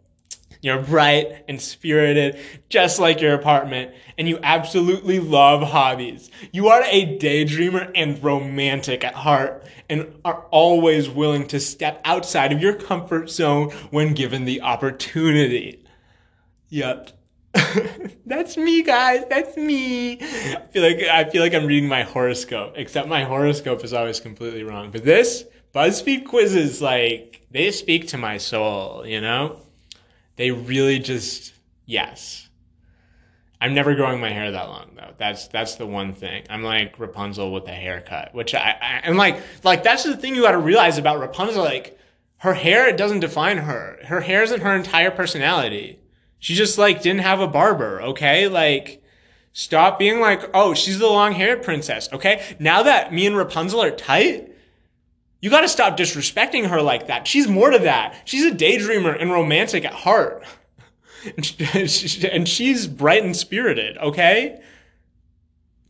You're 0.62 0.80
bright 0.80 1.44
and 1.48 1.60
spirited, 1.60 2.38
just 2.68 3.00
like 3.00 3.20
your 3.20 3.34
apartment, 3.34 3.92
and 4.16 4.28
you 4.28 4.38
absolutely 4.44 5.18
love 5.18 5.60
hobbies. 5.62 6.30
You 6.52 6.68
are 6.68 6.84
a 6.84 7.18
daydreamer 7.18 7.90
and 7.96 8.22
romantic 8.22 9.02
at 9.02 9.14
heart, 9.14 9.66
and 9.90 10.14
are 10.24 10.46
always 10.52 11.10
willing 11.10 11.48
to 11.48 11.58
step 11.58 12.00
outside 12.04 12.52
of 12.52 12.62
your 12.62 12.74
comfort 12.74 13.28
zone 13.28 13.70
when 13.90 14.14
given 14.14 14.44
the 14.44 14.62
opportunity. 14.62 15.84
Yep. 16.68 17.10
That's 18.26 18.56
me, 18.56 18.84
guys. 18.84 19.24
That's 19.28 19.56
me. 19.56 20.18
I 20.22 20.62
feel 20.70 20.82
like 20.84 21.02
I 21.02 21.28
feel 21.28 21.42
like 21.42 21.54
I'm 21.54 21.66
reading 21.66 21.88
my 21.88 22.04
horoscope, 22.04 22.74
except 22.76 23.08
my 23.08 23.24
horoscope 23.24 23.82
is 23.82 23.92
always 23.92 24.20
completely 24.20 24.62
wrong. 24.62 24.92
But 24.92 25.04
this 25.04 25.44
BuzzFeed 25.74 26.24
quizzes, 26.24 26.80
like 26.80 27.42
they 27.50 27.72
speak 27.72 28.06
to 28.08 28.16
my 28.16 28.38
soul, 28.38 29.04
you 29.04 29.20
know. 29.20 29.58
They 30.36 30.50
really 30.50 30.98
just 30.98 31.54
yes. 31.86 32.48
I'm 33.60 33.74
never 33.74 33.94
growing 33.94 34.20
my 34.20 34.30
hair 34.30 34.50
that 34.50 34.68
long 34.68 34.90
though. 34.96 35.12
That's 35.18 35.46
that's 35.46 35.76
the 35.76 35.86
one 35.86 36.14
thing. 36.14 36.44
I'm 36.50 36.64
like 36.64 36.98
Rapunzel 36.98 37.52
with 37.52 37.68
a 37.68 37.72
haircut, 37.72 38.34
which 38.34 38.56
I, 38.56 38.76
I 38.82 39.08
am 39.08 39.16
like 39.16 39.40
like 39.62 39.84
that's 39.84 40.02
the 40.02 40.16
thing 40.16 40.34
you 40.34 40.42
got 40.42 40.52
to 40.52 40.58
realize 40.58 40.98
about 40.98 41.20
Rapunzel. 41.20 41.62
Like 41.62 41.96
her 42.38 42.54
hair, 42.54 42.88
it 42.88 42.96
doesn't 42.96 43.20
define 43.20 43.58
her. 43.58 44.00
Her 44.04 44.20
hair 44.20 44.42
isn't 44.42 44.62
her 44.62 44.74
entire 44.74 45.12
personality. 45.12 46.00
She 46.40 46.54
just 46.56 46.76
like 46.76 47.02
didn't 47.02 47.20
have 47.20 47.38
a 47.38 47.46
barber. 47.46 48.02
Okay, 48.02 48.48
like 48.48 49.00
stop 49.52 49.96
being 49.96 50.18
like 50.18 50.50
oh 50.54 50.74
she's 50.74 50.98
the 50.98 51.06
long 51.06 51.32
haired 51.32 51.62
princess. 51.62 52.08
Okay, 52.12 52.42
now 52.58 52.82
that 52.82 53.12
me 53.12 53.26
and 53.26 53.36
Rapunzel 53.36 53.80
are 53.80 53.92
tight, 53.92 54.51
you 55.42 55.50
got 55.50 55.62
to 55.62 55.68
stop 55.68 55.96
disrespecting 55.96 56.68
her 56.68 56.80
like 56.80 57.08
that. 57.08 57.26
She's 57.26 57.48
more 57.48 57.70
to 57.70 57.80
that. 57.80 58.22
She's 58.24 58.46
a 58.46 58.54
daydreamer 58.54 59.20
and 59.20 59.30
romantic 59.30 59.84
at 59.84 59.92
heart. 59.92 60.44
and 61.74 62.48
she's 62.48 62.86
bright 62.86 63.24
and 63.24 63.36
spirited, 63.36 63.98
okay? 63.98 64.60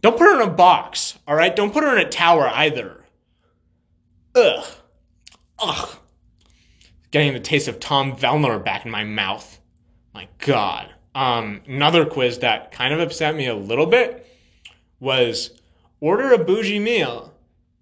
Don't 0.00 0.16
put 0.16 0.24
her 0.24 0.40
in 0.42 0.48
a 0.48 0.50
box, 0.50 1.18
all 1.28 1.36
right? 1.36 1.54
Don't 1.54 1.72
put 1.72 1.84
her 1.84 1.96
in 1.96 2.04
a 2.04 2.08
tower 2.08 2.48
either. 2.48 3.04
Ugh. 4.34 4.64
Ugh. 5.58 5.96
Getting 7.10 7.34
the 7.34 7.40
taste 7.40 7.68
of 7.68 7.78
Tom 7.78 8.16
Vellner 8.16 8.62
back 8.62 8.86
in 8.86 8.90
my 8.90 9.04
mouth. 9.04 9.60
My 10.14 10.28
God. 10.38 10.88
Um, 11.14 11.60
another 11.66 12.06
quiz 12.06 12.38
that 12.38 12.72
kind 12.72 12.94
of 12.94 13.00
upset 13.00 13.34
me 13.34 13.46
a 13.46 13.54
little 13.54 13.86
bit 13.86 14.26
was 14.98 15.60
order 16.00 16.32
a 16.32 16.38
bougie 16.38 16.78
meal 16.78 17.31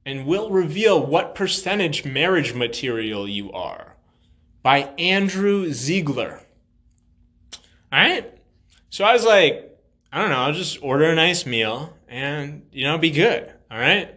and 0.04 0.26
we'll 0.26 0.50
reveal 0.50 1.04
what 1.04 1.34
percentage 1.34 2.04
marriage 2.04 2.54
material 2.54 3.28
you 3.28 3.52
are 3.52 3.96
by 4.62 4.90
Andrew 4.98 5.72
Ziegler. 5.72 6.40
All 7.92 7.98
right. 7.98 8.32
So 8.88 9.04
I 9.04 9.12
was 9.12 9.24
like, 9.24 9.78
I 10.12 10.20
don't 10.20 10.30
know, 10.30 10.38
I'll 10.38 10.52
just 10.52 10.82
order 10.82 11.04
a 11.04 11.14
nice 11.14 11.46
meal 11.46 11.96
and, 12.08 12.66
you 12.72 12.84
know, 12.84 12.98
be 12.98 13.10
good. 13.10 13.52
All 13.70 13.78
right. 13.78 14.14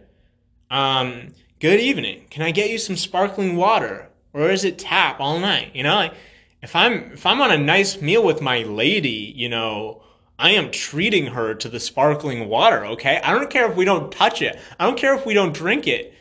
Um, 0.70 1.28
good 1.60 1.80
evening. 1.80 2.26
Can 2.30 2.42
I 2.42 2.50
get 2.50 2.70
you 2.70 2.78
some 2.78 2.96
sparkling 2.96 3.56
water? 3.56 4.08
Or 4.32 4.50
is 4.50 4.64
it 4.64 4.78
tap 4.78 5.20
all 5.20 5.38
night? 5.38 5.70
You 5.74 5.84
know, 5.84 5.94
like 5.94 6.14
if 6.60 6.74
I'm 6.74 7.12
if 7.12 7.24
I'm 7.24 7.40
on 7.40 7.52
a 7.52 7.58
nice 7.58 8.00
meal 8.00 8.24
with 8.24 8.40
my 8.40 8.64
lady, 8.64 9.32
you 9.36 9.48
know, 9.48 10.02
I 10.38 10.50
am 10.50 10.70
treating 10.70 11.26
her 11.26 11.54
to 11.54 11.68
the 11.68 11.78
sparkling 11.78 12.48
water, 12.48 12.84
okay? 12.86 13.20
I 13.22 13.32
don't 13.32 13.50
care 13.50 13.70
if 13.70 13.76
we 13.76 13.84
don't 13.84 14.10
touch 14.10 14.42
it. 14.42 14.58
I 14.78 14.84
don't 14.84 14.98
care 14.98 15.14
if 15.14 15.24
we 15.24 15.34
don't 15.34 15.54
drink 15.54 15.86
it. 15.86 16.12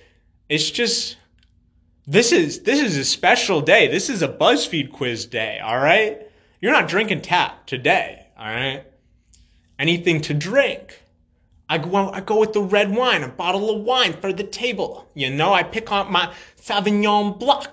It's 0.50 0.70
just 0.70 1.18
this 2.06 2.32
is 2.32 2.62
this 2.62 2.80
is 2.80 2.98
a 2.98 3.06
special 3.06 3.62
day. 3.62 3.88
This 3.88 4.10
is 4.10 4.22
a 4.22 4.28
BuzzFeed 4.28 4.92
quiz 4.92 5.26
day, 5.26 5.60
all 5.60 5.80
right? 5.80 6.30
You're 6.62 6.74
not 6.74 6.88
drinking 6.88 7.22
tap 7.22 7.66
today, 7.66 8.28
all 8.38 8.46
right? 8.46 8.86
Anything 9.80 10.22
to 10.22 10.34
drink. 10.34 11.02
I 11.70 11.78
go, 11.80 12.10
I 12.10 12.22
go 12.22 12.40
with 12.40 12.54
the 12.54 12.62
red 12.62 12.96
wine, 12.96 13.24
a 13.24 13.30
bottle 13.30 13.76
of 13.76 13.84
wine 13.84 14.14
for 14.14 14.32
the 14.32 14.44
table. 14.44 15.10
You 15.16 15.32
know, 15.32 15.54
I 15.54 15.64
pick 15.64 15.92
up 15.92 16.12
my 16.12 16.34
Sauvignon 16.62 17.40
Blanc 17.40 17.68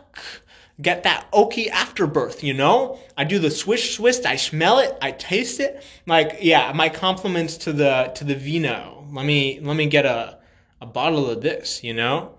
get 0.81 1.03
that 1.03 1.31
oaky 1.33 1.69
afterbirth, 1.69 2.43
you 2.43 2.55
know? 2.55 2.99
I 3.17 3.25
do 3.25 3.39
the 3.39 3.51
swish 3.51 3.97
twist, 3.97 4.27
I 4.27 4.37
smell 4.37 4.79
it, 4.79 4.97
I 5.03 5.13
taste 5.13 5.61
it. 5.61 5.83
Like, 6.07 6.39
yeah, 6.41 6.73
my 6.75 6.89
compliments 6.89 7.57
to 7.59 7.73
the 7.73 8.13
to 8.17 8.25
the 8.25 8.35
vino. 8.35 9.07
Let 9.13 9.27
me 9.27 9.61
let 9.61 9.77
me 9.77 9.87
get 9.87 10.07
a 10.07 10.39
a 10.81 10.87
bottle 10.87 11.29
of 11.29 11.43
this, 11.43 11.85
you 11.85 11.95
know? 11.95 12.35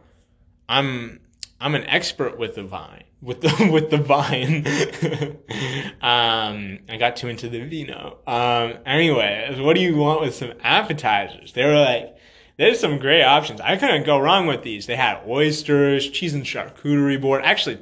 I'm 0.68 1.20
I'm 1.60 1.76
an 1.76 1.86
expert 1.86 2.40
with 2.40 2.56
the 2.56 2.64
vine. 2.64 3.04
With 3.22 3.42
the 3.42 3.70
with 3.72 3.90
the 3.90 3.98
vine. 3.98 4.66
um 6.02 6.80
I 6.90 6.98
got 6.98 7.18
too 7.18 7.28
into 7.28 7.50
the 7.50 7.64
vino. 7.66 8.18
Um 8.26 8.80
anyway, 8.86 9.56
what 9.60 9.76
do 9.76 9.82
you 9.82 9.98
want 9.98 10.22
with 10.22 10.36
some 10.36 10.54
appetizers? 10.62 11.54
They 11.54 11.66
were 11.66 11.80
like 11.80 12.16
there's 12.58 12.80
some 12.80 13.00
great 13.00 13.24
options. 13.24 13.60
I 13.62 13.78
couldn't 13.78 14.06
go 14.06 14.20
wrong 14.20 14.46
with 14.46 14.62
these. 14.62 14.86
They 14.86 14.96
had 14.96 15.24
oysters, 15.28 16.08
cheese 16.10 16.34
and 16.34 16.44
charcuterie 16.44 17.20
board. 17.20 17.44
Actually, 17.44 17.80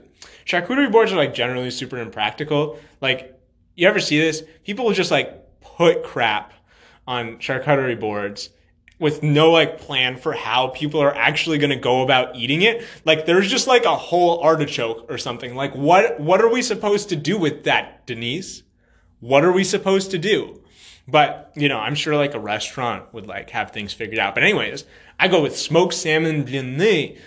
charcuterie 0.49 0.91
boards 0.91 1.13
are 1.13 1.17
like 1.17 1.33
generally 1.33 1.69
super 1.69 1.97
impractical. 1.99 2.79
Like, 3.01 3.39
you 3.75 3.87
ever 3.87 3.99
see 3.99 4.19
this? 4.19 4.43
People 4.63 4.85
will 4.85 4.93
just 4.93 5.11
like 5.11 5.61
put 5.61 6.03
crap 6.03 6.53
on 7.07 7.37
charcuterie 7.37 7.99
boards 7.99 8.49
with 8.97 9.21
no 9.23 9.51
like 9.51 9.79
plan 9.79 10.17
for 10.17 10.33
how 10.33 10.67
people 10.69 11.01
are 11.01 11.15
actually 11.15 11.59
going 11.59 11.69
to 11.69 11.75
go 11.75 12.01
about 12.01 12.35
eating 12.35 12.63
it. 12.63 12.83
Like 13.05 13.25
there's 13.25 13.47
just 13.47 13.67
like 13.67 13.85
a 13.85 13.95
whole 13.95 14.39
artichoke 14.39 15.05
or 15.09 15.17
something. 15.17 15.55
Like 15.55 15.75
what 15.75 16.19
what 16.19 16.41
are 16.41 16.49
we 16.49 16.61
supposed 16.61 17.09
to 17.09 17.15
do 17.15 17.37
with 17.37 17.65
that, 17.65 18.07
Denise? 18.07 18.63
What 19.19 19.45
are 19.45 19.51
we 19.51 19.63
supposed 19.63 20.11
to 20.11 20.17
do? 20.17 20.63
But, 21.07 21.51
you 21.55 21.69
know, 21.69 21.79
I'm 21.79 21.95
sure 21.95 22.15
like 22.15 22.33
a 22.33 22.39
restaurant 22.39 23.13
would 23.13 23.27
like 23.27 23.51
have 23.51 23.71
things 23.71 23.93
figured 23.93 24.19
out. 24.19 24.33
But 24.33 24.43
anyways, 24.43 24.85
I 25.19 25.27
go 25.27 25.41
with 25.41 25.57
smoked 25.57 25.93
salmon 25.93 26.43
blini. 26.43 27.19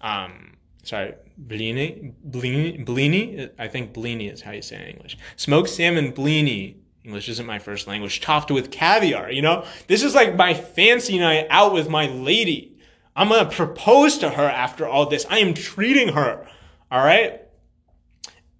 Um, 0.00 0.56
sorry, 0.82 1.14
blini, 1.46 2.12
blini, 2.28 2.84
blini. 2.84 3.50
I 3.58 3.68
think 3.68 3.92
blini 3.92 4.32
is 4.32 4.40
how 4.42 4.52
you 4.52 4.62
say 4.62 4.76
it 4.76 4.82
in 4.82 4.94
English. 4.94 5.18
Smoked 5.36 5.68
salmon 5.68 6.12
blini. 6.12 6.76
English 7.04 7.28
isn't 7.28 7.46
my 7.46 7.58
first 7.58 7.86
language. 7.86 8.20
Topped 8.20 8.50
with 8.50 8.70
caviar. 8.70 9.30
You 9.30 9.42
know, 9.42 9.64
this 9.86 10.02
is 10.02 10.14
like 10.14 10.36
my 10.36 10.54
fancy 10.54 11.18
night 11.18 11.46
out 11.50 11.72
with 11.72 11.88
my 11.88 12.06
lady. 12.08 12.76
I'm 13.16 13.28
gonna 13.28 13.50
propose 13.50 14.18
to 14.18 14.30
her 14.30 14.48
after 14.48 14.86
all 14.86 15.06
this. 15.06 15.26
I 15.28 15.38
am 15.38 15.54
treating 15.54 16.08
her. 16.08 16.46
All 16.90 17.04
right. 17.04 17.42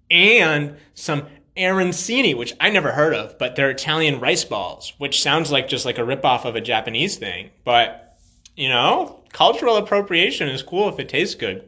And 0.09 0.77
some 0.93 1.27
arancini, 1.55 2.35
which 2.35 2.53
I 2.59 2.69
never 2.69 2.91
heard 2.91 3.13
of, 3.13 3.37
but 3.37 3.55
they're 3.55 3.69
Italian 3.69 4.19
rice 4.19 4.43
balls, 4.43 4.93
which 4.97 5.21
sounds 5.21 5.51
like 5.51 5.67
just 5.67 5.85
like 5.85 5.97
a 5.97 6.01
ripoff 6.01 6.45
of 6.45 6.55
a 6.55 6.61
Japanese 6.61 7.17
thing. 7.17 7.51
But, 7.63 8.17
you 8.55 8.69
know, 8.69 9.23
cultural 9.31 9.77
appropriation 9.77 10.49
is 10.49 10.63
cool 10.63 10.89
if 10.89 10.99
it 10.99 11.09
tastes 11.09 11.35
good. 11.35 11.67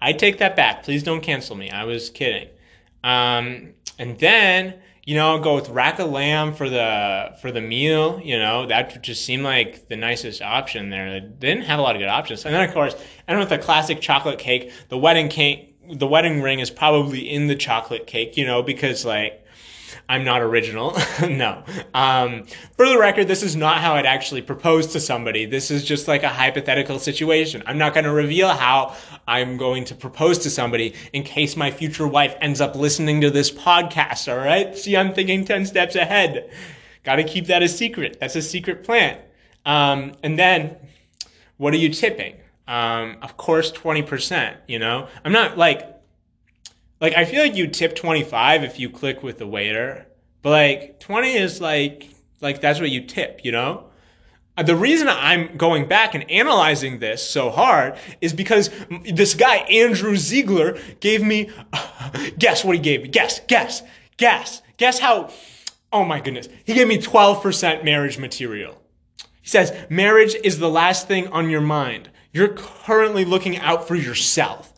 I 0.00 0.12
take 0.12 0.38
that 0.38 0.56
back. 0.56 0.82
Please 0.82 1.02
don't 1.02 1.20
cancel 1.20 1.56
me. 1.56 1.70
I 1.70 1.84
was 1.84 2.10
kidding. 2.10 2.48
Um, 3.04 3.74
and 3.98 4.18
then, 4.18 4.74
you 5.04 5.14
know, 5.14 5.38
go 5.38 5.54
with 5.54 5.68
rack 5.70 5.98
of 5.98 6.10
lamb 6.10 6.54
for 6.54 6.68
the 6.68 7.36
for 7.40 7.50
the 7.50 7.60
meal. 7.60 8.20
You 8.22 8.38
know, 8.38 8.66
that 8.66 9.02
just 9.02 9.24
seemed 9.24 9.42
like 9.42 9.88
the 9.88 9.96
nicest 9.96 10.42
option 10.42 10.90
there. 10.90 11.20
They 11.20 11.26
didn't 11.26 11.64
have 11.64 11.78
a 11.78 11.82
lot 11.82 11.96
of 11.96 12.00
good 12.00 12.08
options. 12.08 12.44
And 12.44 12.54
then, 12.54 12.68
of 12.68 12.74
course, 12.74 12.94
and 13.26 13.38
with 13.38 13.48
the 13.48 13.58
classic 13.58 14.00
chocolate 14.00 14.38
cake, 14.38 14.72
the 14.88 14.98
wedding 14.98 15.28
cake, 15.28 15.76
the 15.90 16.06
wedding 16.06 16.42
ring 16.42 16.60
is 16.60 16.70
probably 16.70 17.20
in 17.20 17.46
the 17.46 17.56
chocolate 17.56 18.06
cake. 18.06 18.36
You 18.36 18.46
know, 18.46 18.62
because 18.62 19.04
like 19.04 19.44
I'm 20.08 20.24
not 20.24 20.40
original. 20.40 20.96
no. 21.20 21.62
Um, 21.92 22.44
for 22.76 22.88
the 22.88 22.98
record, 22.98 23.28
this 23.28 23.42
is 23.42 23.54
not 23.54 23.78
how 23.78 23.94
I'd 23.94 24.06
actually 24.06 24.40
propose 24.40 24.86
to 24.88 25.00
somebody. 25.00 25.44
This 25.44 25.70
is 25.70 25.84
just 25.84 26.08
like 26.08 26.22
a 26.22 26.28
hypothetical 26.28 26.98
situation. 26.98 27.62
I'm 27.66 27.76
not 27.76 27.92
going 27.92 28.04
to 28.04 28.12
reveal 28.12 28.48
how 28.48 28.96
I'm 29.26 29.58
going 29.58 29.84
to 29.86 29.94
propose 29.94 30.38
to 30.38 30.50
somebody 30.50 30.94
in 31.12 31.24
case 31.24 31.56
my 31.56 31.70
future 31.70 32.08
wife 32.08 32.34
ends 32.40 32.60
up 32.60 32.74
listening 32.74 33.20
to 33.20 33.30
this 33.30 33.50
podcast. 33.50 34.32
All 34.32 34.38
right. 34.38 34.74
See, 34.76 34.96
I'm 34.96 35.12
thinking 35.12 35.44
10 35.44 35.66
steps 35.66 35.94
ahead. 35.94 36.50
Got 37.04 37.16
to 37.16 37.24
keep 37.24 37.46
that 37.46 37.62
a 37.62 37.68
secret. 37.68 38.18
That's 38.18 38.36
a 38.36 38.42
secret 38.42 38.84
plan. 38.84 39.18
Um, 39.66 40.14
and 40.22 40.38
then 40.38 40.76
what 41.58 41.74
are 41.74 41.78
you 41.78 41.90
tipping? 41.90 42.36
Um, 42.66 43.16
of 43.20 43.36
course, 43.36 43.72
20%, 43.72 44.56
you 44.66 44.78
know, 44.78 45.08
I'm 45.24 45.32
not 45.32 45.58
like, 45.58 45.97
like 47.00 47.14
I 47.14 47.24
feel 47.24 47.42
like 47.42 47.54
you 47.54 47.66
tip 47.68 47.94
25 47.94 48.64
if 48.64 48.78
you 48.78 48.90
click 48.90 49.22
with 49.22 49.38
the 49.38 49.46
waiter, 49.46 50.06
but 50.42 50.50
like 50.50 51.00
20 51.00 51.32
is 51.32 51.60
like 51.60 52.08
like 52.40 52.60
that's 52.60 52.80
what 52.80 52.90
you 52.90 53.04
tip, 53.06 53.40
you 53.44 53.52
know? 53.52 53.84
Uh, 54.56 54.62
the 54.64 54.74
reason 54.74 55.06
I'm 55.08 55.56
going 55.56 55.86
back 55.86 56.16
and 56.16 56.28
analyzing 56.30 56.98
this 56.98 57.28
so 57.28 57.50
hard 57.50 57.96
is 58.20 58.32
because 58.32 58.70
this 59.12 59.34
guy 59.34 59.56
Andrew 59.56 60.16
Ziegler 60.16 60.78
gave 61.00 61.22
me 61.22 61.50
guess 62.38 62.64
what 62.64 62.74
he 62.74 62.82
gave 62.82 63.02
me. 63.02 63.08
Guess, 63.08 63.40
guess, 63.46 63.82
guess. 64.16 64.62
Guess 64.76 64.98
how 64.98 65.30
Oh 65.92 66.04
my 66.04 66.20
goodness. 66.20 66.48
He 66.64 66.74
gave 66.74 66.86
me 66.86 66.98
12% 66.98 67.84
marriage 67.84 68.18
material. 68.18 68.82
He 69.40 69.48
says 69.48 69.72
marriage 69.88 70.34
is 70.44 70.58
the 70.58 70.68
last 70.68 71.08
thing 71.08 71.28
on 71.28 71.48
your 71.48 71.62
mind. 71.62 72.10
You're 72.32 72.54
currently 72.54 73.24
looking 73.24 73.56
out 73.58 73.88
for 73.88 73.94
yourself. 73.94 74.74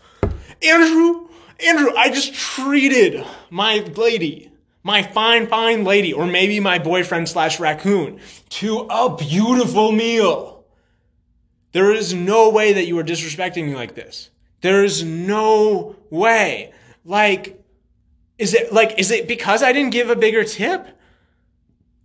Andrew 0.62 1.29
Andrew, 1.64 1.90
I 1.96 2.10
just 2.10 2.34
treated 2.34 3.24
my 3.50 3.78
lady, 3.96 4.50
my 4.82 5.02
fine, 5.02 5.46
fine 5.46 5.84
lady, 5.84 6.12
or 6.12 6.26
maybe 6.26 6.60
my 6.60 6.78
boyfriend 6.78 7.28
slash 7.28 7.60
raccoon, 7.60 8.20
to 8.50 8.86
a 8.90 9.16
beautiful 9.16 9.92
meal. 9.92 10.64
There 11.72 11.92
is 11.92 12.12
no 12.14 12.50
way 12.50 12.72
that 12.72 12.86
you 12.86 12.98
are 12.98 13.04
disrespecting 13.04 13.66
me 13.66 13.74
like 13.74 13.94
this. 13.94 14.30
There 14.60 14.84
is 14.84 15.04
no 15.04 15.96
way. 16.10 16.72
Like, 17.04 17.62
is 18.38 18.54
it 18.54 18.72
like, 18.72 18.98
is 18.98 19.10
it 19.10 19.28
because 19.28 19.62
I 19.62 19.72
didn't 19.72 19.92
give 19.92 20.10
a 20.10 20.16
bigger 20.16 20.44
tip? 20.44 20.86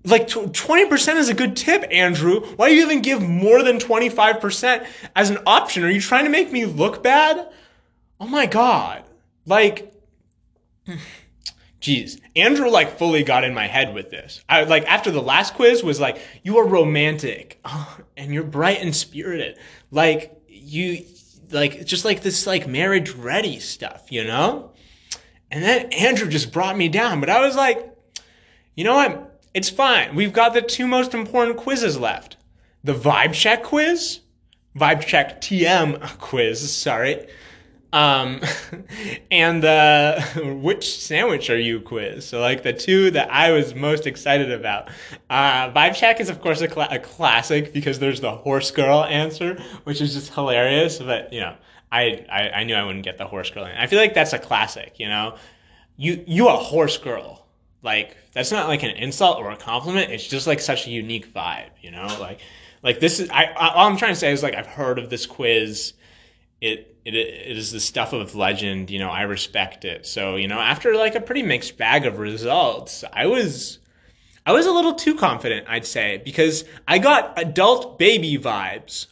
Like 0.04 0.28
20% 0.28 1.16
is 1.16 1.30
a 1.30 1.34
good 1.34 1.56
tip, 1.56 1.84
Andrew. 1.90 2.42
Why 2.58 2.70
do 2.70 2.76
you 2.76 2.84
even 2.84 3.02
give 3.02 3.28
more 3.28 3.64
than 3.64 3.80
25% 3.80 4.86
as 5.16 5.30
an 5.32 5.40
option? 5.48 5.84
Are 5.84 5.90
you 5.90 6.00
trying 6.00 6.26
to 6.26 6.30
make 6.30 6.52
me 6.52 6.66
look 6.66 7.02
bad? 7.02 7.50
Oh 8.20 8.28
my 8.28 8.46
God. 8.46 9.04
Like, 9.46 9.94
Jeez, 11.86 12.20
Andrew 12.36 12.68
like 12.70 12.98
fully 12.98 13.24
got 13.24 13.44
in 13.44 13.54
my 13.54 13.68
head 13.68 13.94
with 13.94 14.10
this. 14.10 14.44
I 14.50 14.64
like 14.64 14.86
after 14.86 15.12
the 15.12 15.22
last 15.22 15.54
quiz 15.54 15.84
was 15.84 16.00
like, 16.00 16.18
you 16.42 16.58
are 16.58 16.66
romantic 16.66 17.64
and 18.18 18.34
you're 18.34 18.44
bright 18.44 18.82
and 18.82 18.96
spirited. 18.96 19.60
Like 19.92 20.36
you, 20.48 21.06
like 21.52 21.86
just 21.86 22.04
like 22.04 22.22
this 22.22 22.48
like 22.48 22.68
marriage 22.68 23.12
ready 23.12 23.60
stuff, 23.60 24.12
you 24.12 24.24
know. 24.24 24.72
And 25.52 25.64
then 25.64 25.94
Andrew 25.94 26.28
just 26.28 26.52
brought 26.52 26.76
me 26.76 26.90
down, 26.90 27.20
but 27.20 27.30
I 27.30 27.46
was 27.46 27.56
like, 27.56 27.96
you 28.76 28.84
know 28.84 28.96
what? 28.96 29.40
It's 29.54 29.70
fine. 29.70 30.16
We've 30.16 30.34
got 30.34 30.56
the 30.56 30.64
two 30.64 30.88
most 30.88 31.14
important 31.14 31.58
quizzes 31.58 32.00
left: 32.00 32.38
the 32.84 32.96
vibe 32.96 33.34
check 33.34 33.64
quiz, 33.64 34.22
vibe 34.76 35.06
check 35.06 35.40
TM 35.40 36.02
quiz. 36.20 36.74
Sorry, 36.76 37.28
Um, 37.96 38.42
and 39.32 39.64
the 39.64 40.60
which 40.62 41.00
sandwich 41.00 41.50
are 41.50 41.58
you 41.58 41.80
quiz? 41.80 42.26
So 42.26 42.42
like 42.42 42.62
the 42.62 42.74
two 42.74 43.10
that 43.12 43.32
I 43.32 43.52
was 43.52 43.74
most 43.74 44.06
excited 44.06 44.52
about. 44.52 44.90
Uh, 45.30 45.72
Vibe 45.72 45.96
check 45.96 46.20
is 46.20 46.30
of 46.30 46.42
course 46.42 46.60
a, 46.60 46.70
cl- 46.70 46.92
a 46.92 47.00
classic 47.00 47.72
because 47.72 47.98
there's 47.98 48.20
the 48.20 48.36
horse 48.36 48.70
girl 48.70 49.06
answer, 49.06 49.58
which 49.86 50.02
is 50.02 50.14
just 50.14 50.34
hilarious. 50.34 51.00
But 51.00 51.32
you 51.32 51.40
know, 51.40 51.56
I, 51.90 52.26
I, 52.30 52.50
I 52.50 52.64
knew 52.66 52.76
I 52.76 52.84
wouldn't 52.84 53.06
get 53.06 53.18
the 53.18 53.28
horse 53.28 53.50
girl. 53.50 53.64
I 53.64 53.88
feel 53.88 54.00
like 54.00 54.14
that's 54.14 54.34
a 54.34 54.40
classic. 54.40 55.00
You 55.00 55.08
know, 55.08 55.38
you 55.96 56.22
you 56.28 56.50
a 56.50 56.58
horse 56.58 56.98
girl. 56.98 57.46
Like 57.82 58.18
that's 58.34 58.52
not 58.52 58.68
like 58.68 58.84
an 58.84 58.92
insult 58.92 59.38
or 59.38 59.52
a 59.52 59.58
compliment. 59.58 60.12
It's 60.12 60.28
just 60.28 60.48
like 60.48 60.60
such 60.60 60.86
a 60.86 60.90
unique 60.90 61.34
vibe. 61.34 61.70
You 61.82 61.92
know, 61.92 62.08
like 62.20 62.42
like 62.84 63.00
this 63.00 63.22
is 63.22 63.30
I, 63.30 63.46
I 63.46 63.70
all 63.70 63.88
I'm 63.88 63.96
trying 63.96 64.14
to 64.14 64.20
say 64.20 64.34
is 64.34 64.44
like 64.44 64.54
I've 64.54 64.68
heard 64.68 65.00
of 65.00 65.10
this 65.10 65.26
quiz. 65.26 65.94
It, 66.60 66.95
it 67.06 67.16
it 67.16 67.58
is 67.58 67.72
the 67.72 67.80
stuff 67.80 68.14
of 68.14 68.36
legend. 68.36 68.90
You 68.90 69.00
know, 69.00 69.10
I 69.10 69.22
respect 69.22 69.86
it. 69.86 70.06
So 70.06 70.36
you 70.36 70.48
know, 70.48 70.60
after 70.60 70.96
like 70.96 71.16
a 71.16 71.22
pretty 71.22 71.44
mixed 71.44 71.78
bag 71.78 72.06
of 72.06 72.20
results, 72.20 73.04
I 73.14 73.28
was 73.28 73.80
I 74.46 74.52
was 74.52 74.66
a 74.66 74.72
little 74.72 74.96
too 74.96 75.16
confident, 75.16 75.68
I'd 75.70 75.86
say, 75.86 76.22
because 76.24 76.66
I 76.88 76.98
got 77.00 77.40
adult 77.40 77.98
baby 77.98 78.38
vibes. 78.38 79.08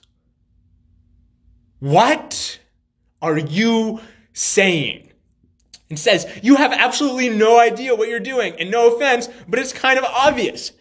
What 1.79 2.59
are 3.21 3.37
you 3.37 3.99
saying? 4.33 5.13
and 5.93 5.99
says, 5.99 6.27
You 6.41 6.55
have 6.55 6.73
absolutely 6.73 7.29
no 7.29 7.59
idea 7.59 7.93
what 7.93 8.09
you're 8.09 8.19
doing. 8.19 8.55
And 8.59 8.71
no 8.71 8.95
offense, 8.95 9.29
but 9.47 9.59
it's 9.59 9.73
kind 9.73 9.99
of 9.99 10.05
obvious. 10.05 10.71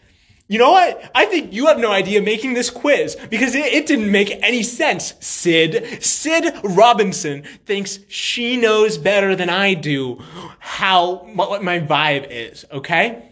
You 0.49 0.59
know 0.59 0.73
what? 0.73 1.11
I 1.15 1.25
think 1.27 1.53
you 1.53 1.67
have 1.67 1.79
no 1.79 1.91
idea 1.91 2.21
making 2.21 2.55
this 2.55 2.69
quiz 2.69 3.17
because 3.31 3.55
it, 3.55 3.73
it, 3.73 3.87
didn't 3.87 4.11
make 4.11 4.39
any 4.43 4.63
sense, 4.63 5.15
Sid. 5.21 6.03
Sid 6.03 6.55
Robinson 6.63 7.43
thinks 7.65 8.01
she 8.09 8.57
knows 8.57 8.99
better 8.99 9.35
than 9.35 9.49
I 9.49 9.75
do 9.75 10.23
how, 10.59 11.25
what, 11.35 11.63
my 11.63 11.81
vibe 11.81 12.27
is, 12.31 12.67
okay? 12.71 13.31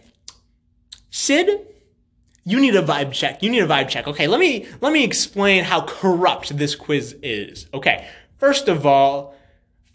Sid, 1.11 1.67
you 2.45 2.59
need 2.59 2.75
a 2.75 2.81
vibe 2.81 3.11
check. 3.11 3.43
You 3.43 3.51
need 3.51 3.61
a 3.61 3.67
vibe 3.67 3.89
check. 3.89 4.07
Okay, 4.07 4.27
let 4.27 4.39
me, 4.39 4.65
let 4.79 4.91
me 4.91 5.03
explain 5.03 5.63
how 5.63 5.81
corrupt 5.81 6.57
this 6.57 6.73
quiz 6.73 7.15
is. 7.21 7.67
Okay, 7.73 8.07
first 8.39 8.67
of 8.67 8.85
all, 8.85 9.35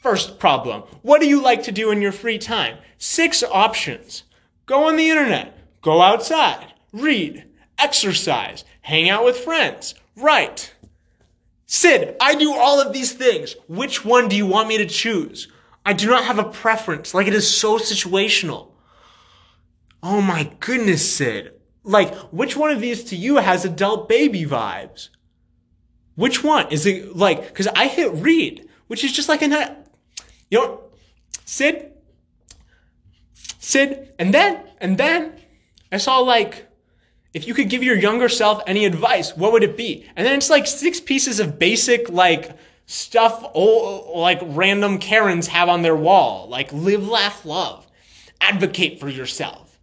First 0.06 0.38
problem. 0.38 0.82
What 1.02 1.20
do 1.20 1.26
you 1.26 1.42
like 1.42 1.64
to 1.64 1.72
do 1.72 1.90
in 1.90 2.00
your 2.00 2.12
free 2.12 2.38
time? 2.38 2.78
Six 2.96 3.42
options. 3.42 4.22
Go 4.64 4.86
on 4.86 4.94
the 4.94 5.10
internet. 5.10 5.58
Go 5.82 6.00
outside. 6.00 6.74
Read. 6.96 7.44
Exercise. 7.78 8.64
Hang 8.80 9.08
out 9.08 9.24
with 9.24 9.36
friends. 9.38 9.94
Write. 10.16 10.74
Sid, 11.66 12.16
I 12.20 12.34
do 12.34 12.54
all 12.54 12.80
of 12.80 12.92
these 12.92 13.12
things. 13.12 13.54
Which 13.68 14.04
one 14.04 14.28
do 14.28 14.36
you 14.36 14.46
want 14.46 14.68
me 14.68 14.78
to 14.78 14.86
choose? 14.86 15.48
I 15.84 15.92
do 15.92 16.06
not 16.08 16.24
have 16.24 16.38
a 16.38 16.44
preference. 16.44 17.12
Like 17.12 17.26
it 17.26 17.34
is 17.34 17.48
so 17.48 17.78
situational. 17.78 18.70
Oh 20.02 20.20
my 20.20 20.50
goodness, 20.60 21.16
Sid. 21.16 21.52
Like, 21.82 22.14
which 22.32 22.56
one 22.56 22.70
of 22.70 22.80
these 22.80 23.04
to 23.04 23.16
you 23.16 23.36
has 23.36 23.64
adult 23.64 24.08
baby 24.08 24.44
vibes? 24.44 25.10
Which 26.14 26.42
one? 26.42 26.70
Is 26.72 26.86
it 26.86 27.14
like, 27.14 27.54
cause 27.54 27.68
I 27.68 27.86
hit 27.86 28.12
read, 28.14 28.68
which 28.86 29.04
is 29.04 29.12
just 29.12 29.28
like 29.28 29.42
a, 29.42 29.76
you 30.50 30.58
know, 30.58 30.80
Sid, 31.44 31.92
Sid, 33.58 34.14
and 34.18 34.32
then, 34.32 34.64
and 34.78 34.96
then 34.98 35.34
I 35.92 35.98
saw 35.98 36.18
like, 36.18 36.65
if 37.36 37.46
you 37.46 37.52
could 37.52 37.68
give 37.68 37.82
your 37.82 37.98
younger 37.98 38.30
self 38.30 38.62
any 38.66 38.86
advice, 38.86 39.36
what 39.36 39.52
would 39.52 39.62
it 39.62 39.76
be? 39.76 40.06
And 40.16 40.26
then 40.26 40.34
it's 40.34 40.48
like 40.48 40.66
six 40.66 41.00
pieces 41.00 41.38
of 41.38 41.58
basic, 41.58 42.08
like, 42.08 42.56
stuff 42.86 43.44
old, 43.52 44.16
like 44.16 44.40
random 44.42 44.98
Karens 44.98 45.46
have 45.48 45.68
on 45.68 45.82
their 45.82 45.94
wall. 45.94 46.48
Like, 46.48 46.72
live, 46.72 47.06
laugh, 47.06 47.44
love. 47.44 47.86
Advocate 48.40 48.98
for 49.00 49.10
yourself. 49.10 49.78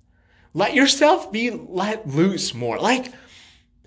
Let 0.56 0.74
yourself 0.74 1.32
be 1.32 1.52
let 1.52 2.08
loose 2.08 2.56
more. 2.56 2.80
Like, 2.80 3.14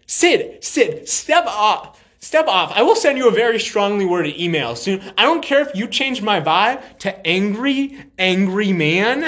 Sid, 0.06 0.62
Sid, 0.62 1.08
step 1.08 1.46
off. 1.46 2.00
Step 2.20 2.46
off. 2.46 2.70
I 2.72 2.82
will 2.82 2.94
send 2.94 3.18
you 3.18 3.26
a 3.26 3.32
very 3.32 3.58
strongly 3.58 4.04
worded 4.04 4.38
email 4.38 4.76
soon. 4.76 5.02
I 5.18 5.24
don't 5.24 5.42
care 5.42 5.60
if 5.68 5.74
you 5.74 5.88
change 5.88 6.22
my 6.22 6.40
vibe 6.40 6.98
to 6.98 7.26
angry, 7.26 7.98
angry 8.16 8.72
man. 8.72 9.24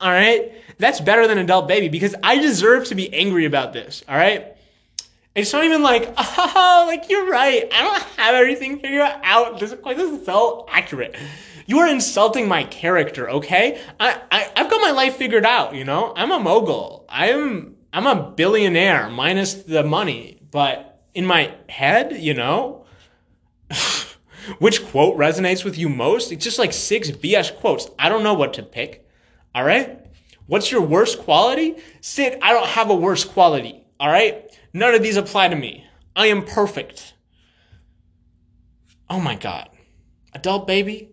All 0.00 0.10
right. 0.10 0.55
That's 0.78 1.00
better 1.00 1.26
than 1.26 1.38
adult 1.38 1.68
baby 1.68 1.88
because 1.88 2.14
I 2.22 2.38
deserve 2.38 2.86
to 2.86 2.94
be 2.94 3.12
angry 3.12 3.46
about 3.46 3.72
this. 3.72 4.04
All 4.08 4.16
right. 4.16 4.56
It's 5.34 5.52
not 5.52 5.64
even 5.64 5.82
like, 5.82 6.12
oh, 6.16 6.84
like 6.88 7.10
you're 7.10 7.30
right. 7.30 7.68
I 7.72 7.82
don't 7.82 8.02
have 8.18 8.34
everything 8.34 8.78
figured 8.80 9.02
out. 9.22 9.60
This, 9.60 9.72
this 9.72 10.10
is 10.10 10.24
so 10.24 10.66
accurate. 10.70 11.16
You 11.66 11.80
are 11.80 11.88
insulting 11.88 12.48
my 12.48 12.64
character, 12.64 13.28
okay? 13.28 13.80
I, 13.98 14.20
I, 14.30 14.52
I've 14.56 14.70
got 14.70 14.80
my 14.80 14.92
life 14.92 15.16
figured 15.16 15.44
out, 15.44 15.74
you 15.74 15.84
know? 15.84 16.12
I'm 16.16 16.30
a 16.30 16.38
mogul. 16.38 17.04
I'm, 17.08 17.76
I'm 17.92 18.06
a 18.06 18.30
billionaire 18.30 19.10
minus 19.10 19.54
the 19.54 19.82
money, 19.82 20.40
but 20.50 21.02
in 21.12 21.26
my 21.26 21.52
head, 21.68 22.16
you 22.18 22.34
know? 22.34 22.86
Which 24.58 24.86
quote 24.86 25.18
resonates 25.18 25.64
with 25.64 25.76
you 25.76 25.88
most? 25.88 26.30
It's 26.30 26.44
just 26.44 26.58
like 26.58 26.72
six 26.72 27.10
BS 27.10 27.56
quotes. 27.56 27.90
I 27.98 28.08
don't 28.08 28.22
know 28.22 28.34
what 28.34 28.54
to 28.54 28.62
pick. 28.62 29.06
All 29.54 29.64
right? 29.64 30.05
What's 30.46 30.70
your 30.70 30.82
worst 30.82 31.20
quality? 31.20 31.76
Sid, 32.00 32.38
I 32.42 32.52
don't 32.52 32.66
have 32.66 32.90
a 32.90 32.94
worst 32.94 33.30
quality. 33.32 33.84
All 33.98 34.08
right? 34.08 34.50
None 34.72 34.94
of 34.94 35.02
these 35.02 35.16
apply 35.16 35.48
to 35.48 35.56
me. 35.56 35.84
I 36.14 36.28
am 36.28 36.44
perfect. 36.44 37.14
Oh 39.08 39.20
my 39.20 39.34
God. 39.34 39.68
Adult 40.32 40.66
baby? 40.66 41.10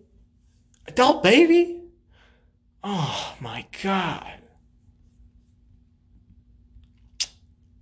Adult 0.86 1.22
baby? 1.22 1.82
Oh 2.82 3.34
my 3.40 3.66
God. 3.82 4.34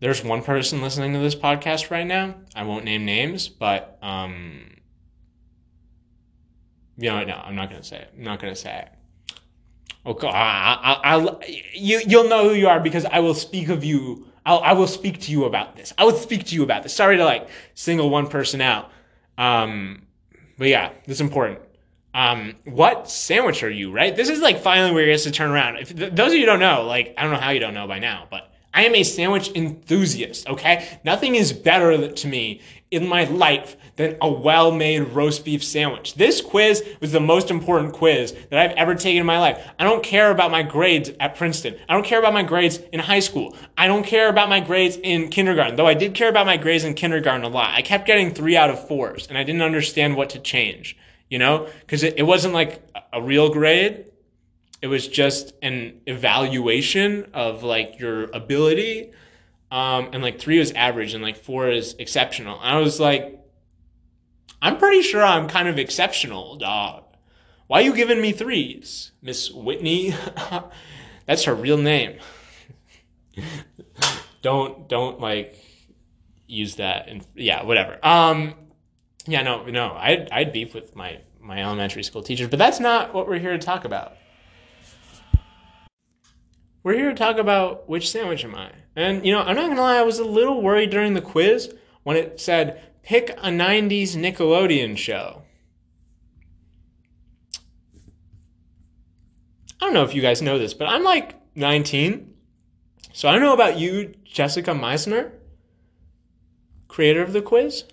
there's 0.03 0.25
one 0.25 0.43
person 0.43 0.83
listening 0.83 1.13
to 1.13 1.21
this 1.21 1.37
podcast 1.37 1.93
right 1.93 2.07
now. 2.07 2.35
I 2.57 2.65
won't 2.65 2.85
name 2.85 3.05
names, 3.05 3.49
but 3.49 3.99
um, 4.03 4.65
you 6.99 7.09
know, 7.09 7.23
no, 7.23 7.35
I'm 7.35 7.55
not 7.55 7.71
gonna 7.71 7.85
say 7.85 7.99
it. 7.99 8.13
I'm 8.17 8.25
not 8.25 8.41
gonna 8.41 8.57
say 8.57 8.81
it. 8.81 8.89
Okay, 10.05 10.29
I, 10.29 11.01
I, 11.05 11.47
you 11.75 12.01
you'll 12.07 12.29
know 12.29 12.49
who 12.49 12.55
you 12.55 12.69
are 12.69 12.81
because 12.81 13.05
I 13.05 13.21
will 13.21 13.35
speak 13.35 13.69
of 13.69 13.85
you. 13.85 14.27
I'll, 14.45 14.59
I 14.61 14.73
will 14.73 14.89
speak 14.89 15.21
to 15.23 15.33
you 15.33 15.45
about 15.45 15.77
this. 15.77 15.93
I 15.97 16.05
will 16.05 16.17
speak 16.17 16.45
to 16.47 16.55
you 16.57 16.65
about 16.65 16.83
this. 16.83 16.93
Sorry 16.93 17.17
to 17.17 17.25
like 17.25 17.49
single 17.75 18.11
one 18.11 18.27
person 18.27 18.61
out. 18.61 18.91
Um, 19.39 20.03
but 20.59 20.69
yeah, 20.69 20.91
this 21.07 21.19
is 21.19 21.21
important. 21.21 21.61
Um, 22.15 22.55
what 22.65 23.09
sandwich 23.09 23.63
are 23.63 23.71
you? 23.71 23.93
Right? 23.93 24.15
This 24.15 24.29
is 24.29 24.41
like 24.41 24.61
finally 24.61 24.93
where 24.93 25.05
he 25.05 25.13
has 25.13 25.23
to 25.23 25.31
turn 25.31 25.51
around. 25.51 25.77
If 25.77 25.95
those 25.95 26.33
of 26.33 26.39
you 26.39 26.47
don't 26.47 26.61
know, 26.61 26.83
like 26.83 27.15
I 27.17 27.23
don't 27.23 27.33
know 27.33 27.39
how 27.39 27.51
you 27.51 27.61
don't 27.61 27.75
know 27.75 27.87
by 27.87 28.01
now, 28.01 28.27
but 28.29 28.53
I 28.75 28.85
am 28.85 28.95
a 28.95 29.03
sandwich 29.05 29.51
enthusiast, 29.55 30.49
okay? 30.49 30.99
Nothing 31.05 31.35
is 31.35 31.53
better 31.53 32.11
to 32.11 32.29
me 32.29 32.61
in 32.93 33.09
my 33.09 33.25
life 33.25 33.77
than 33.97 34.17
a 34.21 34.31
well-made 34.31 35.01
roast 35.01 35.45
beef 35.45 35.65
sandwich. 35.65 36.15
This 36.15 36.41
quiz 36.41 36.85
was 37.01 37.11
the 37.11 37.21
most 37.21 37.51
important 37.51 37.93
quiz 37.93 38.33
that 38.51 38.59
I've 38.59 38.77
ever 38.77 38.95
taken 38.95 39.21
in 39.21 39.27
my 39.27 39.39
life. 39.39 39.67
I 39.79 39.85
don't 39.85 40.03
care 40.03 40.31
about 40.31 40.51
my 40.51 40.63
grades 40.63 41.11
at 41.19 41.35
Princeton. 41.35 41.77
I 41.89 41.95
don't 41.95 42.05
care 42.05 42.19
about 42.19 42.33
my 42.33 42.43
grades 42.43 42.79
in 42.93 43.01
high 43.01 43.21
school. 43.21 43.57
I 43.77 43.87
don't 43.87 44.05
care 44.05 44.29
about 44.29 44.49
my 44.49 44.61
grades 44.61 44.97
in 45.03 45.29
kindergarten, 45.29 45.77
though 45.77 45.87
I 45.87 45.95
did 45.95 46.15
care 46.15 46.29
about 46.29 46.47
my 46.47 46.57
grades 46.57 46.85
in 46.85 46.95
kindergarten 46.95 47.45
a 47.45 47.49
lot. 47.49 47.75
I 47.75 47.83
kept 47.83 48.07
getting 48.07 48.33
three 48.33 48.57
out 48.57 48.71
of 48.71 48.87
fours, 48.87 49.27
and 49.27 49.37
I 49.37 49.43
didn't 49.43 49.63
understand 49.63 50.17
what 50.17 50.31
to 50.31 50.39
change, 50.39 50.97
you 51.29 51.39
know? 51.39 51.69
Because 51.81 52.03
it, 52.03 52.19
it 52.19 52.23
wasn't 52.23 52.55
like 52.55 52.83
a 53.13 53.21
real 53.21 53.51
grade 53.51 54.07
it 54.83 54.89
was 54.89 55.07
just 55.07 55.55
an 55.63 56.01
evaluation 56.07 57.31
of 57.33 57.63
like 57.63 58.01
your 58.01 58.25
ability 58.33 59.13
um, 59.73 60.11
and 60.13 60.23
like 60.23 60.39
three 60.39 60.59
was 60.59 60.71
average 60.73 61.15
and 61.15 61.23
like 61.23 61.37
four 61.37 61.69
is 61.69 61.97
exceptional. 61.99 62.61
And 62.61 62.69
i 62.69 62.79
was 62.79 63.01
like 63.01 63.41
i'm 64.61 64.77
pretty 64.77 65.03
sure 65.03 65.23
i'm 65.23 65.49
kind 65.49 65.67
of 65.67 65.79
exceptional 65.79 66.57
dog 66.57 67.05
why 67.67 67.79
are 67.79 67.85
you 67.85 67.95
giving 67.95 68.21
me 68.21 68.33
threes 68.33 69.13
miss 69.23 69.51
whitney? 69.51 70.15
That's 71.27 71.45
her 71.45 71.55
real 71.55 71.79
name. 71.79 72.19
Don't 74.43 74.89
don't 74.89 75.21
like 75.21 75.57
use 76.49 76.75
that 76.77 77.09
and 77.09 77.25
yeah 77.35 77.63
whatever. 77.63 77.99
Um 78.05 78.55
yeah 79.27 79.43
no 79.43 79.65
no 79.67 79.93
i'd, 79.93 80.29
I'd 80.33 80.53
beef 80.53 80.75
with 80.75 80.95
my 80.97 81.21
my 81.41 81.63
elementary 81.63 82.03
school 82.03 82.23
teachers 82.23 82.49
but 82.49 82.59
that's 82.59 82.81
not 82.81 83.15
what 83.15 83.29
we're 83.29 83.39
here 83.39 83.53
to 83.53 83.59
talk 83.59 83.85
about 83.85 84.17
we're 86.83 86.95
here 86.95 87.11
to 87.11 87.15
talk 87.15 87.39
about 87.39 87.89
which 87.89 88.11
sandwich 88.11 88.45
am 88.45 88.55
I. 88.55 88.73
And, 88.97 89.25
you 89.25 89.33
know, 89.33 89.41
I'm 89.41 89.55
not 89.55 89.67
going 89.67 89.77
to 89.77 89.83
lie, 89.83 89.99
I 89.99 90.03
was 90.03 90.19
a 90.19 90.25
little 90.25 90.63
worried 90.63 90.91
during 90.91 91.15
the 91.15 91.21
quiz 91.21 91.75
when 92.03 92.17
it 92.17 92.41
said, 92.41 92.83
pick 93.03 93.31
a 93.31 93.49
90s 93.49 94.17
Nickelodeon 94.17 94.97
show. 94.97 95.43
I 99.81 99.87
don't 99.87 99.95
know 99.95 100.05
if 100.05 100.15
you 100.15 100.23
guys 100.23 100.43
know 100.43 100.59
this, 100.59 100.75
but 100.75 100.89
I'm 100.89 101.03
like 101.03 101.35
19. 101.57 102.35
So 103.13 103.29
I 103.29 103.33
don't 103.33 103.43
know 103.43 103.55
about 103.55 103.79
you, 103.79 104.15
Jessica 104.25 104.71
Misener, 104.71 105.33
creator 106.89 107.23
of 107.23 107.33
the 107.33 107.43
quiz, 107.43 107.85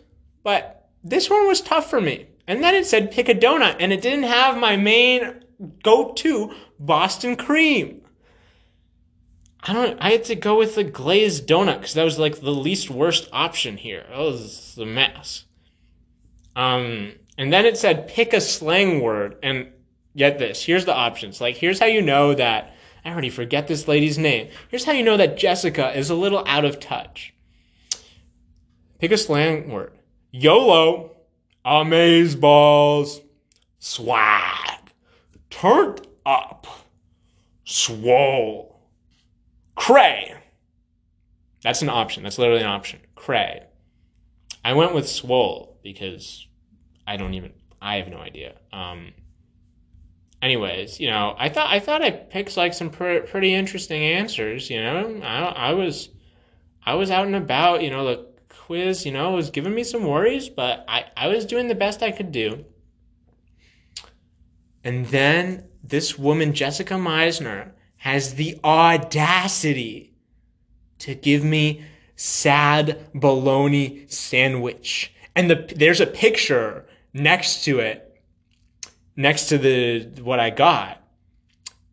but 0.44 0.90
this 1.04 1.30
one 1.30 1.48
was 1.48 1.62
tough 1.62 1.90
for 1.90 2.00
me. 2.00 2.28
And 2.48 2.64
then 2.64 2.76
it 2.76 2.86
said 2.86 3.12
pick 3.12 3.30
a 3.30 3.36
donut, 3.36 3.78
and 3.80 3.92
it 3.94 4.02
didn't 4.02 4.24
have 4.24 4.58
my 4.58 4.76
main 4.76 5.44
go 5.84 6.14
to 6.14 6.54
Boston 6.80 7.36
cream. 7.36 7.99
I 9.64 9.74
don't. 9.74 10.00
I 10.02 10.12
had 10.12 10.24
to 10.26 10.36
go 10.36 10.58
with 10.58 10.76
the 10.76 10.84
glazed 10.84 11.48
donut 11.48 11.80
because 11.80 11.94
that 11.96 12.04
was 12.04 12.18
like 12.18 12.40
the 12.40 12.52
least 12.52 12.90
worst 12.90 13.30
option 13.34 13.78
here. 13.78 14.06
That 14.10 14.18
was 14.18 14.78
a 14.78 14.86
mess. 14.86 15.46
Um, 16.56 17.14
and 17.38 17.52
then 17.52 17.66
it 17.66 17.78
said 17.78 18.08
pick 18.08 18.34
a 18.34 18.42
slang 18.42 19.02
word, 19.02 19.38
and 19.44 19.68
get 20.16 20.40
this. 20.40 20.64
Here's 20.64 20.86
the 20.86 20.94
options. 20.94 21.42
Like, 21.42 21.56
here's 21.56 21.80
how 21.80 21.86
you 21.86 22.02
know 22.02 22.34
that. 22.34 22.76
I 23.06 23.12
already 23.12 23.30
forget 23.30 23.68
this 23.68 23.88
lady's 23.88 24.18
name. 24.18 24.50
Here's 24.70 24.84
how 24.84 24.92
you 24.92 25.04
know 25.04 25.18
that 25.18 25.38
Jessica 25.38 25.98
is 25.98 26.10
a 26.10 26.16
little 26.16 26.44
out 26.46 26.66
of 26.66 26.80
touch. 26.80 27.34
Pick 29.00 29.12
a 29.12 29.18
slang 29.18 29.70
word. 29.70 29.94
YOLO, 30.32 31.16
amaze 31.64 32.36
balls, 32.36 33.22
swag, 33.80 34.92
turned 35.50 36.06
up, 36.26 36.68
swole, 37.64 38.69
cray. 39.90 40.36
That's 41.64 41.82
an 41.82 41.90
option. 41.90 42.24
That's 42.24 42.38
literally 42.38 42.62
an 42.62 42.68
option. 42.68 43.00
Cray. 43.16 43.64
I 44.64 44.74
went 44.74 44.94
with 44.94 45.10
swole 45.10 45.78
because 45.84 46.48
I 47.08 47.18
don't 47.18 47.34
even. 47.34 47.54
I 47.82 47.96
have 47.96 48.10
no 48.10 48.18
idea. 48.18 48.56
Um, 48.72 49.14
anyways, 50.42 51.00
you 51.00 51.10
know, 51.10 51.36
I 51.38 51.50
thought 51.50 51.70
I 51.70 51.80
thought 51.80 52.02
I 52.02 52.12
picked 52.12 52.56
like 52.58 52.74
some 52.74 52.90
pre- 52.90 53.22
pretty 53.22 53.54
interesting 53.54 54.04
answers. 54.04 54.70
You 54.70 54.82
know, 54.82 55.22
I 55.24 55.70
I 55.70 55.74
was 55.74 56.10
I 56.86 56.96
was 56.96 57.12
out 57.12 57.26
and 57.26 57.36
about. 57.36 57.82
You 57.82 57.90
know, 57.90 58.06
the 58.06 58.28
quiz, 58.50 59.06
you 59.06 59.12
know, 59.12 59.32
was 59.32 59.50
giving 59.50 59.74
me 59.74 59.84
some 59.84 60.04
worries, 60.04 60.50
but 60.50 60.86
I 60.88 61.06
I 61.16 61.28
was 61.28 61.46
doing 61.46 61.68
the 61.68 61.76
best 61.76 62.04
I 62.04 62.12
could 62.12 62.32
do. 62.32 62.66
And 64.84 65.06
then 65.08 65.66
this 65.84 66.18
woman, 66.18 66.54
Jessica 66.54 66.94
Misener, 66.94 67.72
has 68.00 68.34
the 68.34 68.60
audacity 68.64 70.14
to 71.00 71.16
give 71.16 71.44
me 71.44 71.84
sad 72.16 73.00
bologna 73.14 74.06
sandwich. 74.08 75.14
And 75.36 75.50
the, 75.50 75.74
there's 75.76 76.02
a 76.02 76.08
picture 76.08 76.86
next 77.14 77.64
to 77.64 77.80
it 77.80 78.10
next 79.20 79.50
to 79.50 79.58
the 79.58 80.22
what 80.22 80.40
I 80.40 80.50
got. 80.50 81.04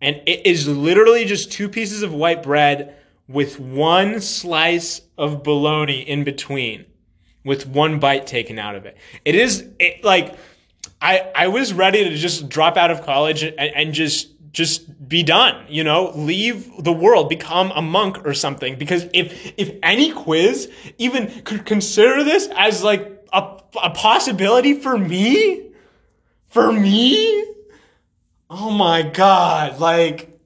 And 0.01 0.23
it 0.27 0.47
is 0.47 0.69
literally 0.69 1.25
just 1.25 1.51
two 1.51 1.69
pieces 1.69 2.03
of 2.03 2.14
white 2.14 2.42
bread 2.42 2.97
with 3.29 3.59
one 3.59 4.21
slice 4.21 5.01
of 5.19 5.42
bologna 5.42 6.01
in 6.01 6.23
between 6.23 6.87
with 7.45 7.66
one 7.66 7.99
bite 7.99 8.29
taken 8.29 8.59
out 8.61 8.77
of 8.77 8.87
it. 8.87 8.97
It 9.25 9.35
is 9.35 9.69
it, 9.81 10.05
like 10.05 10.37
I 11.03 11.33
I 11.35 11.49
was 11.49 11.73
ready 11.73 12.05
to 12.05 12.16
just 12.16 12.49
drop 12.49 12.77
out 12.77 12.92
of 12.92 13.03
college 13.03 13.42
and, 13.42 13.59
and 13.59 13.92
just 13.92 14.29
just 14.57 15.07
be 15.07 15.23
done, 15.23 15.66
you 15.69 15.85
know, 15.85 16.12
leave 16.14 16.83
the 16.83 16.90
world, 16.90 17.29
become 17.29 17.71
a 17.75 17.83
monk 17.83 18.27
or 18.27 18.33
something 18.33 18.79
because 18.79 19.05
if 19.12 19.53
if 19.59 19.71
any 19.83 20.12
quiz 20.12 20.73
even 20.97 21.29
could 21.42 21.66
consider 21.66 22.25
this 22.25 22.49
as 22.57 22.83
like 22.83 23.23
a, 23.35 23.61
a 23.83 23.90
possibility 23.90 24.73
for 24.81 24.97
me, 24.97 25.73
for 26.49 26.73
me? 26.73 27.45
Oh 28.49 28.71
my 28.71 29.03
God. 29.03 29.79
Like, 29.79 30.40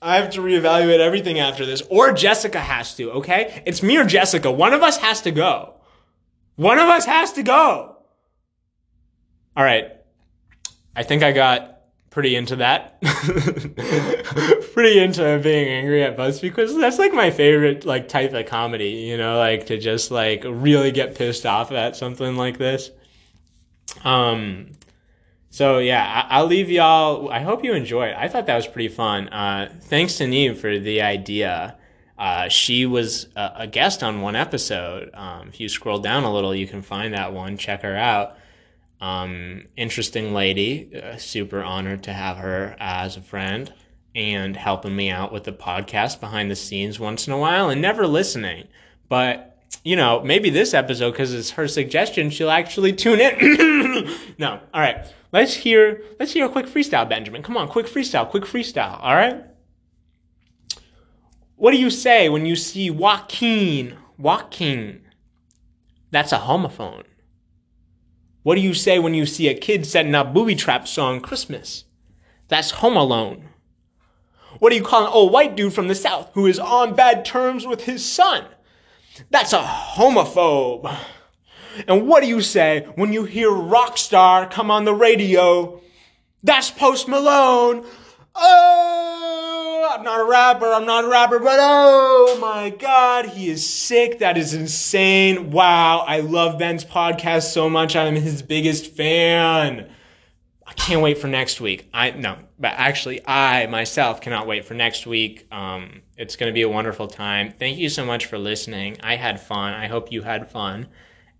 I 0.00 0.18
have 0.18 0.30
to 0.30 0.40
reevaluate 0.40 1.00
everything 1.00 1.40
after 1.40 1.66
this. 1.66 1.82
Or 1.90 2.12
Jessica 2.12 2.60
has 2.60 2.94
to, 2.94 3.10
okay? 3.14 3.64
It's 3.66 3.82
me 3.82 3.96
or 3.96 4.04
Jessica. 4.04 4.52
One 4.52 4.72
of 4.72 4.84
us 4.84 4.98
has 4.98 5.22
to 5.22 5.32
go. 5.32 5.74
One 6.54 6.78
of 6.78 6.86
us 6.86 7.06
has 7.06 7.32
to 7.32 7.42
go. 7.42 7.96
All 9.56 9.64
right. 9.64 9.90
I 10.94 11.02
think 11.02 11.24
I 11.24 11.32
got 11.32 11.77
pretty 12.18 12.34
into 12.34 12.56
that. 12.56 13.00
pretty 14.74 14.98
into 14.98 15.38
being 15.40 15.68
angry 15.68 16.02
at 16.02 16.16
BuzzFeed 16.16 16.42
because 16.42 16.76
that's 16.76 16.98
like 16.98 17.12
my 17.12 17.30
favorite 17.30 17.86
like 17.86 18.08
type 18.08 18.32
of 18.32 18.44
comedy, 18.46 18.88
you 18.88 19.16
know, 19.16 19.38
like 19.38 19.66
to 19.66 19.78
just 19.78 20.10
like 20.10 20.42
really 20.44 20.90
get 20.90 21.14
pissed 21.14 21.46
off 21.46 21.70
at 21.70 21.94
something 21.94 22.34
like 22.34 22.58
this. 22.58 22.90
Um 24.02 24.72
so 25.50 25.78
yeah, 25.78 26.26
I- 26.28 26.40
will 26.40 26.48
leave 26.48 26.68
y'all. 26.68 27.30
I 27.30 27.38
hope 27.38 27.62
you 27.62 27.72
enjoyed. 27.72 28.14
I 28.14 28.26
thought 28.26 28.46
that 28.46 28.56
was 28.56 28.66
pretty 28.66 28.88
fun. 28.88 29.28
Uh, 29.28 29.72
thanks 29.82 30.16
to 30.16 30.26
Neve 30.26 30.58
for 30.58 30.76
the 30.76 31.02
idea. 31.02 31.76
Uh, 32.18 32.48
she 32.48 32.84
was 32.84 33.28
a, 33.36 33.52
a, 33.58 33.66
guest 33.68 34.02
on 34.02 34.22
one 34.22 34.34
episode. 34.34 35.10
Um, 35.14 35.50
if 35.50 35.60
you 35.60 35.68
scroll 35.68 36.00
down 36.00 36.24
a 36.24 36.34
little, 36.34 36.52
you 36.52 36.66
can 36.66 36.82
find 36.82 37.14
that 37.14 37.32
one. 37.32 37.56
Check 37.56 37.82
her 37.82 37.96
out. 37.96 38.37
Um, 39.00 39.66
interesting 39.76 40.34
lady. 40.34 40.90
Uh, 40.94 41.16
super 41.16 41.62
honored 41.62 42.02
to 42.04 42.12
have 42.12 42.38
her 42.38 42.76
as 42.78 43.16
a 43.16 43.20
friend 43.20 43.72
and 44.14 44.56
helping 44.56 44.96
me 44.96 45.10
out 45.10 45.32
with 45.32 45.44
the 45.44 45.52
podcast 45.52 46.20
behind 46.20 46.50
the 46.50 46.56
scenes 46.56 46.98
once 46.98 47.26
in 47.26 47.32
a 47.32 47.38
while 47.38 47.70
and 47.70 47.80
never 47.80 48.06
listening. 48.06 48.66
But 49.08 49.48
you 49.84 49.96
know, 49.96 50.22
maybe 50.22 50.50
this 50.50 50.74
episode, 50.74 51.12
because 51.12 51.32
it's 51.32 51.50
her 51.50 51.68
suggestion, 51.68 52.30
she'll 52.30 52.50
actually 52.50 52.92
tune 52.92 53.20
in. 53.20 54.10
no, 54.38 54.60
all 54.74 54.80
right. 54.80 55.06
Let's 55.30 55.54
hear 55.54 56.02
let's 56.18 56.32
hear 56.32 56.46
a 56.46 56.48
quick 56.48 56.66
freestyle, 56.66 57.08
Benjamin. 57.08 57.42
Come 57.42 57.56
on, 57.56 57.68
quick 57.68 57.86
freestyle, 57.86 58.28
quick 58.28 58.44
freestyle, 58.44 58.98
all 59.02 59.14
right? 59.14 59.44
What 61.56 61.72
do 61.72 61.78
you 61.78 61.90
say 61.90 62.28
when 62.28 62.46
you 62.46 62.56
see 62.56 62.88
Joaquin? 62.90 63.96
Joaquin. 64.16 65.02
That's 66.10 66.32
a 66.32 66.38
homophone. 66.38 67.04
What 68.48 68.54
do 68.54 68.62
you 68.62 68.72
say 68.72 68.98
when 68.98 69.12
you 69.12 69.26
see 69.26 69.46
a 69.48 69.54
kid 69.54 69.84
setting 69.84 70.14
up 70.14 70.32
booby 70.32 70.54
traps 70.54 70.96
on 70.96 71.20
Christmas? 71.20 71.84
That's 72.48 72.70
home 72.70 72.96
alone. 72.96 73.50
What 74.58 74.70
do 74.70 74.76
you 74.76 74.82
call 74.82 75.04
an 75.04 75.12
old 75.12 75.34
white 75.34 75.54
dude 75.54 75.74
from 75.74 75.88
the 75.88 75.94
South 75.94 76.30
who 76.32 76.46
is 76.46 76.58
on 76.58 76.94
bad 76.94 77.26
terms 77.26 77.66
with 77.66 77.84
his 77.84 78.02
son? 78.02 78.46
That's 79.28 79.52
a 79.52 79.60
homophobe. 79.60 80.90
And 81.86 82.08
what 82.08 82.22
do 82.22 82.28
you 82.30 82.40
say 82.40 82.88
when 82.94 83.12
you 83.12 83.24
hear 83.24 83.50
Rockstar 83.50 84.50
come 84.50 84.70
on 84.70 84.86
the 84.86 84.94
radio? 84.94 85.82
That's 86.42 86.70
Post 86.70 87.06
Malone. 87.06 87.84
Oh, 88.34 89.07
I'm 89.98 90.04
not 90.04 90.20
a 90.20 90.24
rapper, 90.24 90.66
I'm 90.66 90.86
not 90.86 91.06
a 91.06 91.08
rapper, 91.08 91.40
but 91.40 91.58
oh 91.60 92.38
my 92.40 92.70
God, 92.70 93.26
he 93.26 93.50
is 93.50 93.68
sick. 93.68 94.20
That 94.20 94.38
is 94.38 94.54
insane. 94.54 95.50
Wow, 95.50 96.04
I 96.06 96.20
love 96.20 96.56
Ben's 96.56 96.84
podcast 96.84 97.52
so 97.52 97.68
much. 97.68 97.96
I'm 97.96 98.14
his 98.14 98.40
biggest 98.40 98.92
fan. 98.92 99.90
I 100.64 100.72
can't 100.74 101.02
wait 101.02 101.18
for 101.18 101.26
next 101.26 101.60
week. 101.60 101.88
I 101.92 102.12
no, 102.12 102.38
but 102.60 102.74
actually, 102.76 103.26
I 103.26 103.66
myself 103.66 104.20
cannot 104.20 104.46
wait 104.46 104.64
for 104.64 104.74
next 104.74 105.04
week. 105.04 105.48
Um, 105.50 106.02
it's 106.16 106.36
going 106.36 106.48
to 106.48 106.54
be 106.54 106.62
a 106.62 106.68
wonderful 106.68 107.08
time. 107.08 107.52
Thank 107.58 107.78
you 107.78 107.88
so 107.88 108.06
much 108.06 108.26
for 108.26 108.38
listening. 108.38 108.98
I 109.02 109.16
had 109.16 109.40
fun. 109.40 109.74
I 109.74 109.88
hope 109.88 110.12
you 110.12 110.22
had 110.22 110.48
fun 110.48 110.86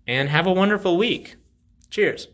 and 0.05 0.27
have 0.27 0.47
a 0.47 0.51
wonderful 0.51 0.97
week. 0.97 1.37
Cheers. 1.91 2.27